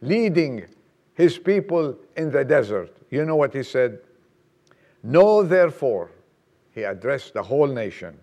leading 0.00 0.66
his 1.14 1.38
people 1.38 1.96
in 2.16 2.30
the 2.30 2.44
desert, 2.44 2.94
you 3.10 3.24
know 3.24 3.36
what 3.36 3.54
he 3.54 3.62
said? 3.62 3.98
Know 5.02 5.42
therefore 5.42 6.10
he 6.76 6.84
addressed 6.84 7.32
the 7.32 7.42
whole 7.42 7.66
nation 7.66 8.16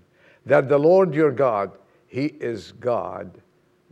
that 0.45 0.69
the 0.69 0.77
Lord 0.77 1.13
your 1.15 1.31
God, 1.31 1.71
He 2.05 2.25
is 2.25 2.71
God, 2.73 3.41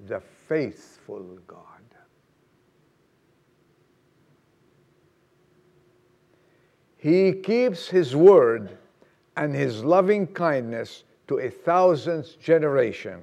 the 0.07 0.19
faithful 0.19 1.39
God. 1.47 1.57
He 6.95 7.33
keeps 7.33 7.87
His 7.87 8.15
word 8.15 8.77
and 9.35 9.55
His 9.55 9.83
loving 9.83 10.27
kindness 10.27 11.05
to 11.27 11.39
a 11.39 11.49
thousandth 11.49 12.39
generation 12.39 13.21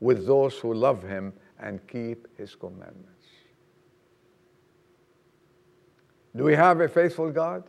with 0.00 0.26
those 0.26 0.58
who 0.58 0.74
love 0.74 1.02
Him 1.02 1.32
and 1.60 1.80
keep 1.88 2.28
his 2.36 2.54
commandments. 2.54 3.08
Do 6.36 6.44
we 6.44 6.54
have 6.54 6.80
a 6.80 6.88
faithful 6.88 7.30
God? 7.30 7.64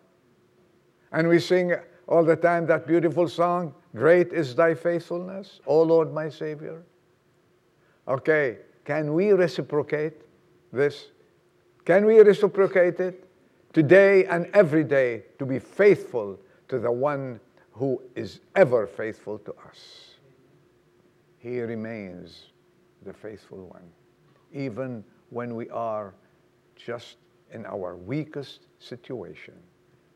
And 1.13 1.29
we 1.29 1.39
sing 1.39 1.73
all 2.07 2.23
the 2.23 2.35
time 2.35 2.65
that 2.67 2.87
beautiful 2.87 3.27
song, 3.27 3.73
Great 3.95 4.33
is 4.33 4.55
thy 4.55 4.73
faithfulness, 4.73 5.61
O 5.65 5.81
Lord 5.81 6.13
my 6.13 6.29
Savior. 6.29 6.83
Okay, 8.07 8.57
can 8.83 9.13
we 9.13 9.31
reciprocate 9.31 10.21
this? 10.71 11.07
Can 11.85 12.05
we 12.05 12.19
reciprocate 12.19 12.99
it? 12.99 13.27
Today 13.73 14.25
and 14.25 14.47
every 14.53 14.83
day 14.83 15.23
to 15.39 15.45
be 15.45 15.59
faithful 15.59 16.39
to 16.67 16.79
the 16.79 16.91
one 16.91 17.39
who 17.71 18.01
is 18.15 18.39
ever 18.55 18.87
faithful 18.87 19.37
to 19.39 19.53
us. 19.67 20.15
He 21.39 21.59
remains 21.59 22.47
the 23.05 23.13
faithful 23.13 23.65
one, 23.67 23.89
even 24.53 25.03
when 25.29 25.55
we 25.55 25.69
are 25.69 26.13
just 26.75 27.17
in 27.51 27.65
our 27.65 27.95
weakest 27.95 28.67
situation, 28.79 29.53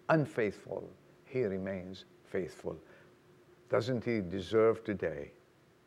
unfaithful, 0.09 0.89
he 1.29 1.43
remains 1.43 2.05
faithful. 2.25 2.75
Doesn't 3.69 4.03
he 4.03 4.19
deserve 4.19 4.83
today 4.83 5.31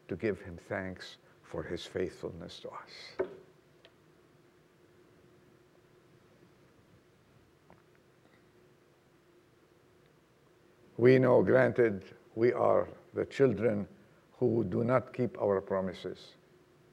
to 0.08 0.16
give 0.16 0.40
him 0.40 0.56
thanks 0.68 1.16
for 1.42 1.62
his 1.62 1.84
faithfulness 1.84 2.60
to 2.60 2.68
us? 2.68 3.28
We 10.96 11.18
know, 11.18 11.42
granted, 11.42 12.04
we 12.36 12.52
are 12.52 12.88
the 13.12 13.24
children 13.24 13.88
who 14.38 14.62
do 14.64 14.84
not 14.84 15.12
keep 15.12 15.40
our 15.42 15.60
promises. 15.60 16.36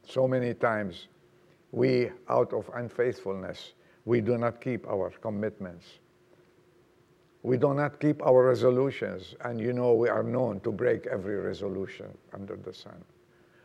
So 0.03 0.27
many 0.27 0.55
times, 0.55 1.07
we, 1.71 2.09
out 2.27 2.51
of 2.53 2.69
unfaithfulness, 2.73 3.73
we 4.05 4.21
do 4.21 4.39
not 4.39 4.61
keep 4.61 4.87
our 4.87 5.11
commitments. 5.11 5.99
We 7.43 7.57
do 7.57 7.73
not 7.73 7.99
keep 7.99 8.21
our 8.21 8.43
resolutions. 8.45 9.35
And 9.41 9.59
you 9.59 9.73
know, 9.73 9.93
we 9.93 10.09
are 10.09 10.23
known 10.23 10.59
to 10.61 10.71
break 10.71 11.07
every 11.07 11.37
resolution 11.37 12.07
under 12.33 12.55
the 12.55 12.73
sun. 12.73 13.03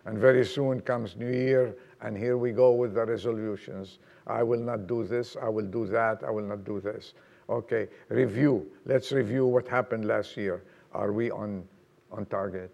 And 0.07 0.19
very 0.19 0.45
soon 0.45 0.81
comes 0.81 1.17
New 1.17 1.31
Year, 1.31 1.75
and 2.03 2.17
here 2.17 2.37
we 2.37 2.53
go 2.53 2.73
with 2.73 2.95
the 2.95 3.07
resolutions. 3.07 3.99
I 4.27 4.43
will 4.43 4.61
not 4.61 4.87
do 4.87 5.05
this, 5.05 5.37
I 5.41 5.49
will 5.49 5.67
do 5.67 5.87
that, 5.87 6.23
I 6.23 6.31
will 6.31 6.47
not 6.47 6.65
do 6.65 6.79
this. 6.79 7.15
Okay, 7.49 7.89
review. 8.09 8.67
Let's 8.85 9.13
review 9.13 9.47
what 9.47 9.67
happened 9.67 10.07
last 10.07 10.37
year. 10.37 10.63
Are 10.93 11.13
we 11.13 11.31
on, 11.31 11.67
on 12.13 12.27
target? 12.27 12.71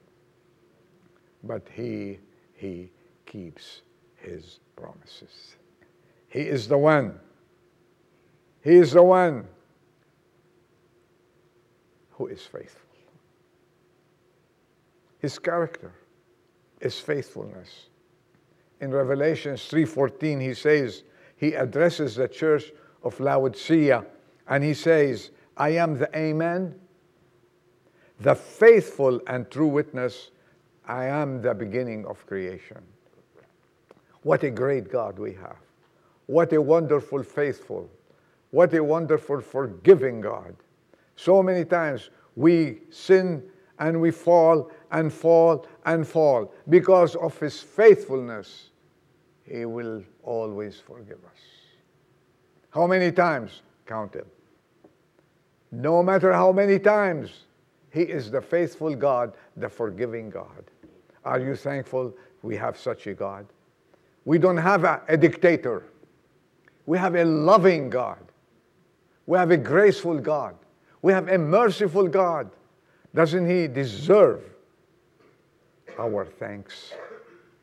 But 1.44 1.68
he, 1.72 2.18
he 2.54 2.90
keeps 3.26 3.82
his 4.16 4.58
promises. 4.76 5.56
He 6.28 6.40
is 6.40 6.68
the 6.68 6.78
one 6.78 7.18
he 8.62 8.74
is 8.74 8.92
the 8.92 9.02
one 9.02 9.46
who 12.20 12.26
is 12.26 12.42
faithful. 12.42 12.90
His 15.20 15.38
character 15.38 15.90
is 16.78 17.00
faithfulness. 17.00 17.88
In 18.78 18.90
Revelations 18.90 19.66
3:14 19.70 20.38
he 20.38 20.52
says 20.52 21.02
he 21.34 21.54
addresses 21.54 22.16
the 22.16 22.28
church 22.28 22.74
of 23.02 23.18
Laodicea 23.20 24.04
and 24.46 24.62
he 24.62 24.74
says, 24.74 25.30
"I 25.56 25.70
am 25.70 25.96
the 25.96 26.14
Amen, 26.14 26.78
the 28.18 28.34
faithful 28.34 29.22
and 29.26 29.50
true 29.50 29.68
witness. 29.68 30.30
I 30.84 31.06
am 31.06 31.40
the 31.40 31.54
beginning 31.54 32.04
of 32.04 32.26
creation." 32.26 32.82
What 34.24 34.42
a 34.42 34.50
great 34.50 34.90
God 34.90 35.18
we 35.18 35.32
have. 35.32 35.62
What 36.26 36.52
a 36.52 36.60
wonderful 36.60 37.22
faithful 37.22 37.88
what 38.50 38.74
a 38.74 38.82
wonderful, 38.82 39.40
forgiving 39.40 40.20
God. 40.20 40.56
So 41.22 41.42
many 41.42 41.66
times 41.66 42.08
we 42.34 42.78
sin 42.88 43.42
and 43.78 44.00
we 44.00 44.10
fall 44.10 44.70
and 44.90 45.12
fall 45.12 45.66
and 45.84 46.08
fall. 46.08 46.50
Because 46.70 47.14
of 47.16 47.38
His 47.38 47.60
faithfulness, 47.60 48.70
He 49.42 49.66
will 49.66 50.02
always 50.22 50.80
forgive 50.80 51.18
us. 51.26 51.40
How 52.70 52.86
many 52.86 53.12
times? 53.12 53.60
Count 53.84 54.14
it. 54.14 54.26
No 55.70 56.02
matter 56.02 56.32
how 56.32 56.52
many 56.52 56.78
times, 56.78 57.44
He 57.90 58.00
is 58.00 58.30
the 58.30 58.40
faithful 58.40 58.94
God, 58.94 59.34
the 59.58 59.68
forgiving 59.68 60.30
God. 60.30 60.64
Are 61.22 61.38
you 61.38 61.54
thankful 61.54 62.14
we 62.40 62.56
have 62.56 62.78
such 62.78 63.06
a 63.06 63.12
God? 63.12 63.44
We 64.24 64.38
don't 64.38 64.56
have 64.56 64.84
a, 64.84 65.02
a 65.06 65.18
dictator. 65.18 65.82
We 66.86 66.96
have 66.96 67.14
a 67.14 67.26
loving 67.26 67.90
God. 67.90 68.24
We 69.26 69.36
have 69.36 69.50
a 69.50 69.58
graceful 69.58 70.18
God. 70.18 70.54
We 71.02 71.12
have 71.12 71.28
a 71.28 71.38
merciful 71.38 72.08
God. 72.08 72.50
Doesn't 73.14 73.48
He 73.48 73.66
deserve 73.66 74.42
our 75.98 76.24
thanks, 76.24 76.92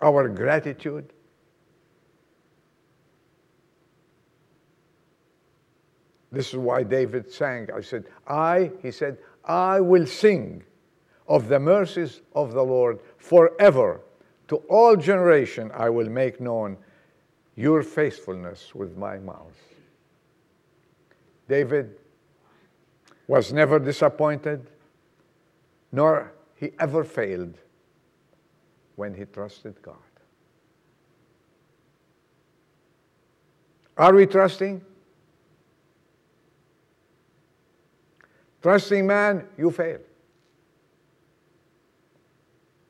our 0.02 0.28
gratitude? 0.28 1.14
This 6.32 6.50
is 6.50 6.58
why 6.58 6.84
David 6.84 7.32
sang. 7.32 7.70
I 7.74 7.82
said, 7.82 8.06
I, 8.28 8.72
he 8.82 8.92
said, 8.92 9.18
I 9.46 9.80
will 9.80 10.06
sing 10.06 10.64
of 11.28 11.48
the 11.48 11.60
mercies 11.60 12.22
of 12.36 12.54
the 12.54 12.64
Lord 12.64 13.00
forever. 13.18 14.02
To 14.50 14.58
all 14.70 14.96
generation 14.96 15.72
I 15.74 15.90
will 15.90 16.10
make 16.10 16.40
known 16.40 16.78
your 17.56 17.82
faithfulness 17.82 18.76
with 18.76 18.98
my 18.98 19.18
mouth. 19.18 19.58
David 21.48 21.98
was 23.28 23.52
never 23.52 23.78
disappointed, 23.78 24.70
nor 25.92 26.34
he 26.56 26.72
ever 26.80 27.04
failed 27.04 27.56
when 28.96 29.14
he 29.14 29.26
trusted 29.26 29.80
God. 29.82 29.96
Are 33.98 34.14
we 34.14 34.26
trusting? 34.26 34.82
Trusting 38.62 39.06
man, 39.06 39.48
you 39.58 39.72
fail. 39.72 40.00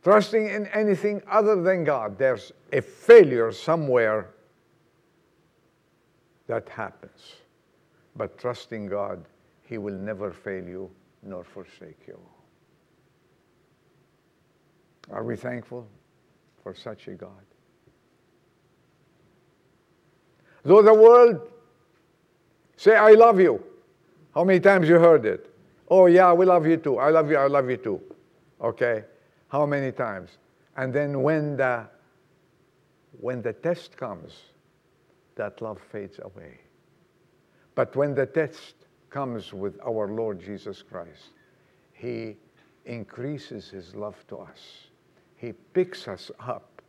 Trusting 0.04 0.48
in 0.48 0.68
anything 0.68 1.22
other 1.30 1.62
than 1.62 1.84
God, 1.84 2.18
there's 2.18 2.52
a 2.72 2.82
failure 2.82 3.52
somewhere 3.52 4.30
that 6.48 6.70
happens. 6.70 7.36
But 8.16 8.38
trusting 8.38 8.88
God, 8.88 9.26
He 9.68 9.78
will 9.78 9.96
never 9.96 10.32
fail 10.32 10.64
you 10.64 10.90
nor 11.22 11.44
forsake 11.44 12.08
you. 12.08 12.18
Are 15.12 15.24
we 15.24 15.36
thankful 15.36 15.86
for 16.64 16.74
such 16.74 17.10
a 17.10 17.12
God? 17.12 17.44
Though 20.64 20.82
the 20.82 20.94
world 20.94 21.52
say, 22.78 22.96
I 22.96 23.12
love 23.12 23.42
you. 23.42 23.62
How 24.34 24.46
many 24.46 24.62
times 24.62 24.88
you 24.88 25.00
heard 25.00 25.26
it? 25.26 25.54
Oh, 25.90 26.06
yeah, 26.06 26.32
we 26.32 26.46
love 26.46 26.66
you 26.66 26.78
too. 26.78 26.98
I 26.98 27.10
love 27.10 27.30
you, 27.30 27.38
I 27.38 27.48
love 27.48 27.70
you 27.70 27.78
too. 27.78 28.02
Okay? 28.62 29.04
How 29.50 29.66
many 29.66 29.92
times? 29.92 30.30
And 30.78 30.94
then 30.94 31.24
when 31.24 31.58
the, 31.58 31.88
when 33.20 33.42
the 33.42 33.52
test 33.52 33.98
comes, 33.98 34.34
that 35.36 35.62
love 35.62 35.80
fades 35.92 36.20
away. 36.22 36.60
But 37.76 37.96
when 37.98 38.16
the 38.16 38.26
test 38.26 38.76
comes 39.10 39.54
with 39.54 39.80
our 39.86 40.08
Lord 40.08 40.40
Jesus 40.40 40.84
Christ, 40.84 41.32
He 41.94 42.36
increases 42.86 43.70
His 43.70 43.96
love 43.96 44.16
to 44.28 44.38
us. 44.38 44.88
He 45.36 45.54
picks 45.74 46.08
us 46.08 46.32
up 46.40 46.82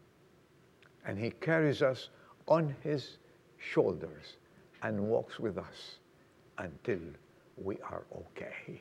and 1.04 1.18
He 1.18 1.30
carries 1.30 1.82
us 1.82 2.08
on 2.46 2.74
His 2.82 3.18
shoulders 3.58 4.36
and 4.82 5.00
walks 5.00 5.38
with 5.38 5.58
us 5.58 5.98
until 6.58 7.00
we 7.56 7.76
are 7.82 8.04
okay. 8.16 8.80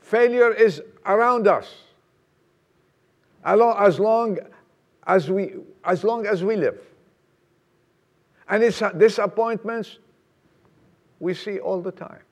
Failure 0.00 0.52
is 0.52 0.80
around 1.04 1.46
us. 1.46 1.74
As 3.44 3.98
long 3.98 4.38
as 5.06 5.30
we, 5.30 5.52
as 5.84 6.02
long 6.02 6.26
as 6.26 6.42
we 6.42 6.56
live. 6.56 6.80
And 8.48 8.62
it's 8.62 8.80
uh, 8.80 8.90
disappointments 8.90 9.98
we 11.20 11.34
see 11.34 11.58
all 11.58 11.82
the 11.82 11.92
time. 11.92 12.22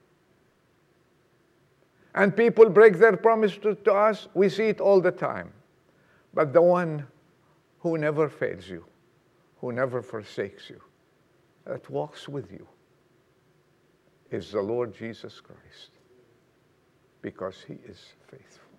And 2.15 2.35
people 2.35 2.71
break 2.71 2.99
their 2.99 3.17
promise 3.17 3.59
to, 3.59 3.75
to 3.75 3.93
us, 3.93 4.29
we 4.33 4.49
see 4.49 4.69
it 4.69 4.81
all 4.81 5.01
the 5.01 5.11
time. 5.11 5.53
But 6.33 6.53
the 6.53 6.63
one 6.63 7.07
who 7.81 7.99
never 7.99 8.29
fails 8.29 8.69
you, 8.69 8.85
who 9.61 9.73
never 9.73 10.01
forsakes 10.01 10.71
you, 10.71 10.81
that 11.67 11.89
walks 11.91 12.29
with 12.29 12.51
you, 12.51 12.67
is 14.31 14.51
the 14.51 14.61
Lord 14.61 14.95
Jesus 14.95 15.41
Christ, 15.41 15.91
because 17.21 17.63
he 17.67 17.75
is 17.87 18.15
faithful. 18.31 18.71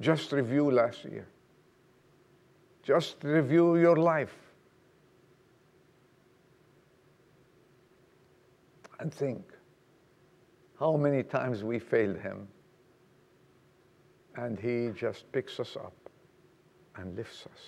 Just 0.00 0.30
review 0.32 0.70
last 0.70 1.04
year. 1.04 1.26
Just 2.82 3.16
review 3.24 3.76
your 3.76 3.96
life. 3.96 4.45
And 8.98 9.12
think 9.12 9.42
how 10.78 10.96
many 10.96 11.22
times 11.22 11.64
we 11.64 11.78
failed 11.78 12.18
Him. 12.18 12.48
And 14.36 14.58
He 14.58 14.90
just 14.94 15.30
picks 15.32 15.58
us 15.58 15.76
up 15.76 15.94
and 16.96 17.16
lifts 17.16 17.46
us. 17.46 17.60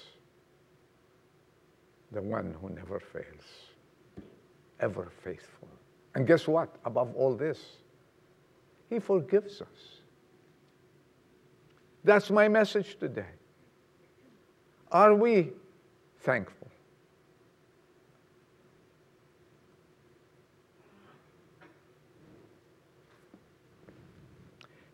The 2.12 2.22
one 2.22 2.54
who 2.60 2.70
never 2.70 3.00
fails, 3.00 3.44
ever 4.80 5.10
faithful. 5.22 5.68
And 6.14 6.26
guess 6.26 6.48
what? 6.48 6.74
Above 6.84 7.14
all 7.14 7.34
this, 7.34 7.58
He 8.90 8.98
forgives 8.98 9.60
us. 9.60 10.00
That's 12.04 12.30
my 12.30 12.48
message 12.48 12.98
today. 12.98 13.32
Are 14.90 15.14
we 15.14 15.52
thankful? 16.20 16.68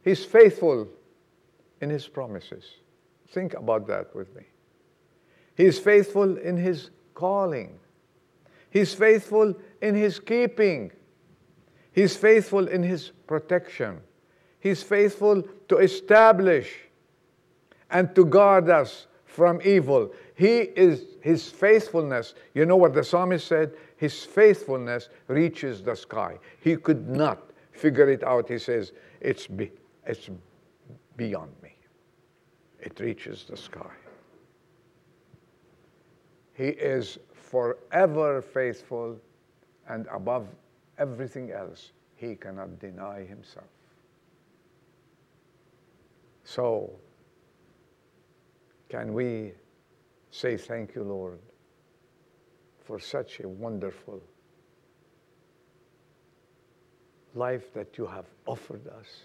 He's 0.04 0.24
faithful 0.24 0.86
in 1.80 1.90
His 1.90 2.06
promises. 2.06 2.64
Think 3.28 3.54
about 3.54 3.86
that 3.86 4.14
with 4.14 4.34
me. 4.36 4.42
He's 5.56 5.78
faithful 5.78 6.36
in 6.36 6.56
His 6.56 6.90
calling. 7.14 7.78
He's 8.70 8.92
faithful 8.92 9.54
in 9.80 9.94
His 9.94 10.20
keeping. 10.20 10.92
He's 11.92 12.16
faithful 12.16 12.68
in 12.68 12.82
His 12.82 13.12
protection. 13.26 14.00
He's 14.60 14.82
faithful 14.82 15.42
to 15.68 15.78
establish 15.78 16.74
and 17.90 18.14
to 18.14 18.24
guard 18.24 18.68
us 18.68 19.06
from 19.24 19.60
evil. 19.64 20.12
He 20.34 20.58
is 20.58 21.04
his 21.20 21.48
faithfulness. 21.48 22.34
You 22.54 22.66
know 22.66 22.76
what 22.76 22.94
the 22.94 23.04
psalmist 23.04 23.46
said? 23.46 23.72
His 23.96 24.24
faithfulness 24.24 25.08
reaches 25.28 25.82
the 25.82 25.94
sky. 25.94 26.38
He 26.60 26.76
could 26.76 27.08
not 27.08 27.50
figure 27.72 28.08
it 28.08 28.22
out. 28.22 28.48
He 28.48 28.58
says, 28.58 28.92
It's, 29.20 29.48
it's 30.06 30.28
beyond 31.16 31.52
me. 31.62 31.74
It 32.80 33.00
reaches 33.00 33.44
the 33.44 33.56
sky. 33.56 33.94
He 36.54 36.68
is 36.68 37.18
forever 37.32 38.40
faithful, 38.40 39.18
and 39.88 40.06
above 40.12 40.46
everything 40.98 41.50
else, 41.50 41.92
he 42.16 42.36
cannot 42.36 42.78
deny 42.78 43.24
himself. 43.24 43.66
So, 46.44 46.90
can 48.88 49.12
we 49.12 49.52
say 50.30 50.56
thank 50.56 50.94
you, 50.94 51.02
Lord, 51.02 51.40
for 52.84 53.00
such 53.00 53.40
a 53.40 53.48
wonderful 53.48 54.20
life 57.34 57.72
that 57.72 57.98
you 57.98 58.06
have 58.06 58.26
offered 58.46 58.86
us? 58.88 59.22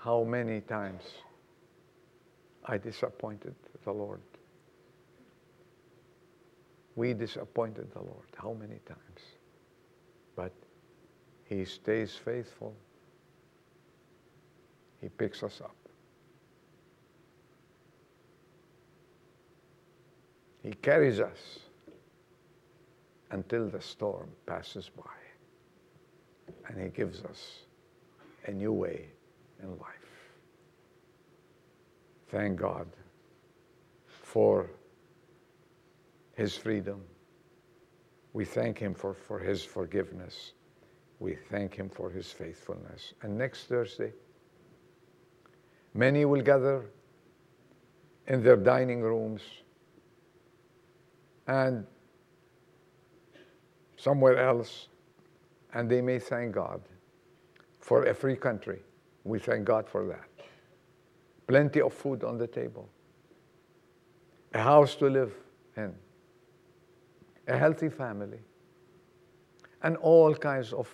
How 0.00 0.24
many 0.24 0.62
times 0.62 1.02
I 2.64 2.78
disappointed 2.78 3.54
the 3.84 3.92
Lord? 3.92 4.22
We 6.96 7.12
disappointed 7.12 7.92
the 7.92 7.98
Lord. 7.98 8.26
How 8.34 8.54
many 8.54 8.78
times? 8.86 9.20
But 10.34 10.52
He 11.44 11.66
stays 11.66 12.14
faithful. 12.14 12.74
He 15.02 15.10
picks 15.10 15.42
us 15.42 15.60
up. 15.62 15.76
He 20.62 20.72
carries 20.72 21.20
us 21.20 21.58
until 23.30 23.68
the 23.68 23.82
storm 23.82 24.30
passes 24.46 24.90
by. 24.96 25.12
And 26.68 26.82
He 26.82 26.88
gives 26.88 27.22
us 27.22 27.64
a 28.46 28.52
new 28.52 28.72
way 28.72 29.10
in 29.62 29.70
life. 29.78 30.10
Thank 32.28 32.58
God 32.58 32.86
for 34.06 34.70
His 36.34 36.56
freedom. 36.56 37.02
We 38.32 38.44
thank 38.44 38.78
Him 38.78 38.94
for, 38.94 39.14
for 39.14 39.38
His 39.38 39.64
forgiveness. 39.64 40.52
We 41.18 41.34
thank 41.34 41.74
Him 41.74 41.88
for 41.88 42.10
His 42.10 42.30
faithfulness. 42.30 43.14
And 43.22 43.36
next 43.36 43.64
Thursday, 43.64 44.12
many 45.94 46.24
will 46.24 46.42
gather 46.42 46.86
in 48.28 48.42
their 48.42 48.56
dining 48.56 49.00
rooms 49.00 49.42
and 51.48 51.84
somewhere 53.96 54.38
else, 54.38 54.88
and 55.74 55.90
they 55.90 56.00
may 56.00 56.18
thank 56.18 56.54
God 56.54 56.80
for 57.80 58.04
a 58.04 58.14
free 58.14 58.36
country. 58.36 58.80
We 59.24 59.38
thank 59.38 59.64
God 59.64 59.88
for 59.88 60.06
that. 60.06 60.28
Plenty 61.46 61.80
of 61.80 61.92
food 61.92 62.24
on 62.24 62.38
the 62.38 62.46
table, 62.46 62.88
a 64.54 64.62
house 64.62 64.94
to 64.96 65.08
live 65.08 65.32
in, 65.76 65.94
a 67.48 67.56
healthy 67.56 67.88
family, 67.88 68.38
and 69.82 69.96
all 69.96 70.34
kinds 70.34 70.72
of 70.72 70.88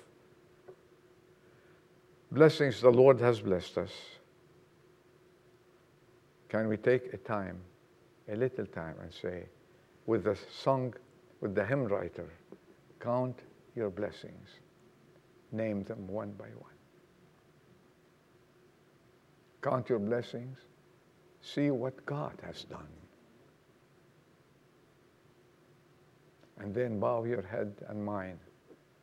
blessings 2.31 2.81
the 2.81 2.91
Lord 2.91 3.21
has 3.21 3.41
blessed 3.41 3.79
us. 3.79 3.93
Can 6.49 6.69
we 6.69 6.77
take 6.77 7.13
a 7.13 7.19
time, 7.19 7.61
a 8.29 8.37
little 8.37 8.67
time, 8.67 8.95
and 9.03 9.13
say, 9.13 9.47
with 10.07 10.25
the 10.25 10.39
song, 10.63 10.95
with 11.41 11.55
the 11.55 11.65
hymn 11.65 11.85
writer, 11.85 12.33
count 13.01 13.41
your 13.75 13.91
blessings, 13.91 14.49
name 15.53 15.83
them 15.83 16.07
one 16.07 16.33
by 16.33 16.49
one. 16.59 16.76
Count 19.63 19.89
your 19.89 19.99
blessings, 19.99 20.59
see 21.41 21.71
what 21.71 22.05
God 22.07 22.35
has 22.43 22.65
done. 22.65 22.89
And 26.59 26.75
then 26.75 26.99
bow 27.01 27.25
your 27.25 27.43
head 27.43 27.75
and 27.89 28.05
mind 28.05 28.39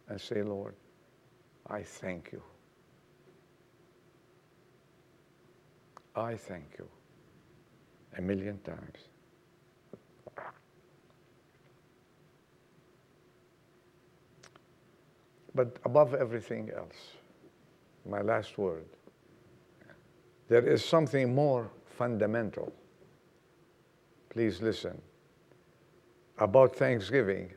and 0.07 0.19
say, 0.19 0.41
Lord, 0.41 0.75
I 1.67 1.83
thank 1.83 2.31
you. 2.31 2.41
I 6.15 6.35
thank 6.35 6.75
you 6.77 6.87
a 8.17 8.21
million 8.21 8.59
times. 8.59 9.09
But 15.55 15.77
above 15.85 16.15
everything 16.15 16.71
else, 16.75 16.95
my 18.09 18.21
last 18.21 18.57
word, 18.57 18.85
there 20.49 20.65
is 20.67 20.83
something 20.83 21.33
more 21.33 21.69
fundamental. 21.97 22.71
Please 24.29 24.61
listen. 24.61 25.01
About 26.39 26.75
Thanksgiving 26.75 27.51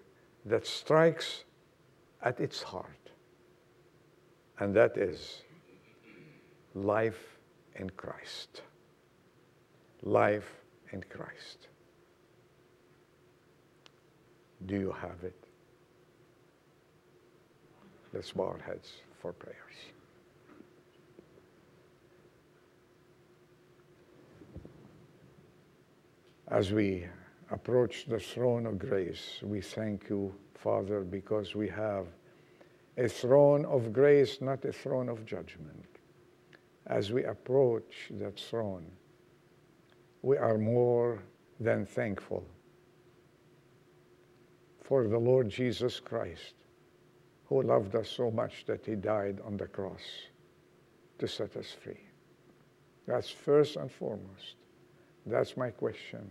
that 0.45 0.67
strikes 0.67 1.45
at 2.23 2.39
its 2.41 2.63
heart, 2.63 3.11
and 4.59 4.75
that 4.75 4.97
is 4.97 5.43
life 6.75 7.39
in 7.77 7.91
Christ. 7.91 8.63
Life 10.03 10.53
in 10.93 11.03
Christ. 11.09 11.69
Do 14.67 14.77
you 14.77 14.93
have 14.93 15.23
it? 15.25 15.37
Let's 18.13 18.33
bow 18.33 18.45
our 18.45 18.59
heads 18.59 18.93
for 19.21 19.33
prayers. 19.33 19.96
As 26.49 26.73
we 26.73 27.07
approach 27.51 28.07
the 28.07 28.21
throne 28.21 28.67
of 28.67 28.79
grace, 28.79 29.41
we 29.43 29.61
thank 29.61 30.09
you, 30.09 30.33
Father, 30.55 31.01
because 31.01 31.55
we 31.55 31.69
have 31.69 32.07
a 32.97 33.09
throne 33.09 33.65
of 33.65 33.93
grace, 33.93 34.41
not 34.41 34.65
a 34.65 34.73
throne 34.73 35.09
of 35.09 35.27
judgment. 35.27 35.87
As 36.87 37.13
we 37.13 37.25
approach 37.25 38.11
that 38.13 38.39
throne, 38.39 38.87
we 40.23 40.37
are 40.37 40.57
more 40.57 41.21
than 41.59 41.85
thankful 41.85 42.47
for 44.81 45.09
the 45.09 45.19
Lord 45.19 45.49
Jesus 45.49 45.99
Christ, 45.99 46.55
who 47.47 47.63
loved 47.63 47.97
us 47.97 48.09
so 48.09 48.31
much 48.31 48.65
that 48.67 48.87
he 48.87 48.95
died 48.95 49.41
on 49.45 49.57
the 49.57 49.67
cross 49.67 50.03
to 51.19 51.27
set 51.27 51.57
us 51.57 51.73
free. 51.73 52.05
That's 53.05 53.31
first 53.31 53.75
and 53.77 53.91
foremost. 53.91 54.55
That's 55.27 55.57
my 55.57 55.71
question. 55.71 56.31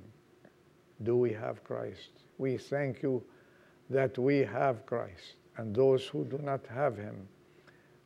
Do 1.04 1.18
we 1.18 1.34
have 1.34 1.64
Christ? 1.64 2.10
We 2.38 2.58
thank 2.58 3.04
you 3.04 3.24
that 3.90 4.18
we 4.18 4.40
have 4.40 4.86
Christ. 4.86 5.36
And 5.58 5.76
those 5.76 6.08
who 6.08 6.26
do 6.26 6.38
not 6.38 6.66
have 6.68 6.98
Him 6.98 7.28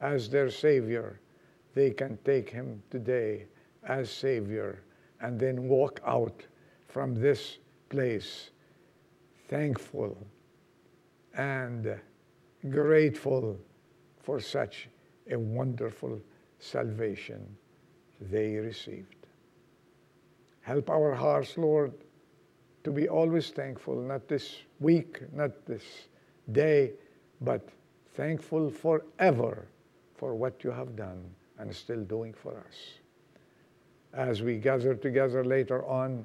as 0.01 0.29
their 0.29 0.49
Savior, 0.49 1.19
they 1.73 1.91
can 1.91 2.17
take 2.25 2.49
Him 2.49 2.81
today 2.89 3.45
as 3.83 4.09
Savior 4.09 4.81
and 5.21 5.39
then 5.39 5.67
walk 5.67 5.99
out 6.05 6.43
from 6.87 7.13
this 7.13 7.57
place 7.89 8.51
thankful 9.47 10.17
and 11.35 11.99
grateful 12.69 13.57
for 14.21 14.39
such 14.39 14.89
a 15.31 15.37
wonderful 15.37 16.19
salvation 16.59 17.55
they 18.19 18.55
received. 18.55 19.18
Help 20.69 20.91
our 20.91 21.15
hearts, 21.15 21.57
Lord, 21.57 21.93
to 22.83 22.91
be 22.91 23.09
always 23.09 23.49
thankful, 23.49 23.95
not 23.95 24.27
this 24.27 24.57
week, 24.79 25.19
not 25.33 25.65
this 25.65 25.81
day, 26.51 26.91
but 27.41 27.67
thankful 28.13 28.69
forever 28.69 29.65
for 30.13 30.35
what 30.35 30.63
you 30.63 30.69
have 30.69 30.95
done 30.95 31.25
and 31.57 31.75
still 31.75 32.03
doing 32.03 32.35
for 32.35 32.59
us. 32.67 32.75
As 34.13 34.43
we 34.43 34.59
gather 34.59 34.93
together 34.93 35.43
later 35.43 35.83
on 35.87 36.23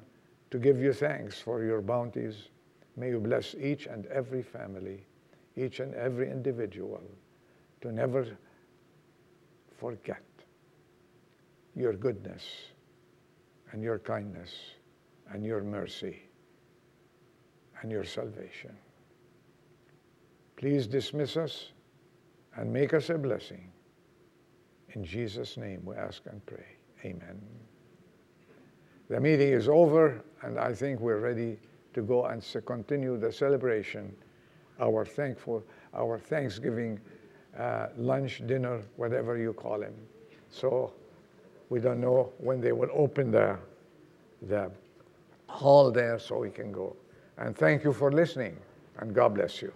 to 0.51 0.59
give 0.59 0.79
you 0.79 0.93
thanks 0.93 1.41
for 1.41 1.63
your 1.63 1.81
bounties, 1.81 2.49
may 2.97 3.09
you 3.09 3.19
bless 3.19 3.55
each 3.55 3.87
and 3.87 4.05
every 4.05 4.43
family, 4.43 5.07
each 5.57 5.79
and 5.79 5.95
every 5.95 6.29
individual, 6.29 7.01
to 7.81 7.91
never 7.91 8.27
forget 9.79 10.21
your 11.75 11.93
goodness 11.93 12.74
and 13.71 13.81
your 13.81 13.99
kindness 13.99 14.53
and 15.31 15.43
your 15.43 15.61
mercy 15.61 16.21
and 17.81 17.91
your 17.91 18.03
salvation. 18.03 18.75
Please 20.55 20.87
dismiss 20.87 21.37
us 21.37 21.71
and 22.55 22.71
make 22.71 22.93
us 22.93 23.09
a 23.09 23.17
blessing. 23.17 23.71
In 24.93 25.03
Jesus' 25.03 25.57
name 25.57 25.81
we 25.83 25.95
ask 25.95 26.21
and 26.25 26.45
pray. 26.45 26.65
Amen. 27.03 27.41
The 29.09 29.19
meeting 29.19 29.49
is 29.49 29.67
over, 29.67 30.23
and 30.41 30.57
I 30.57 30.73
think 30.73 30.99
we're 30.99 31.19
ready 31.19 31.59
to 31.93 32.01
go 32.01 32.25
and 32.25 32.43
continue 32.65 33.17
the 33.17 33.31
celebration, 33.31 34.15
our 34.79 35.05
thankful, 35.05 35.63
our 35.93 36.17
Thanksgiving 36.17 36.99
uh, 37.57 37.87
lunch, 37.97 38.41
dinner, 38.47 38.81
whatever 38.95 39.37
you 39.37 39.53
call 39.53 39.79
them. 39.79 39.93
So 40.49 40.93
we 41.69 41.79
don't 41.79 41.99
know 41.99 42.31
when 42.37 42.61
they 42.61 42.71
will 42.71 42.89
open 42.93 43.31
the, 43.31 43.57
the 44.43 44.71
hall 45.47 45.91
there 45.91 46.19
so 46.19 46.39
we 46.39 46.49
can 46.49 46.71
go. 46.71 46.95
And 47.37 47.55
thank 47.57 47.83
you 47.83 47.93
for 47.93 48.11
listening, 48.11 48.57
and 48.99 49.13
God 49.13 49.35
bless 49.35 49.61
you. 49.61 49.73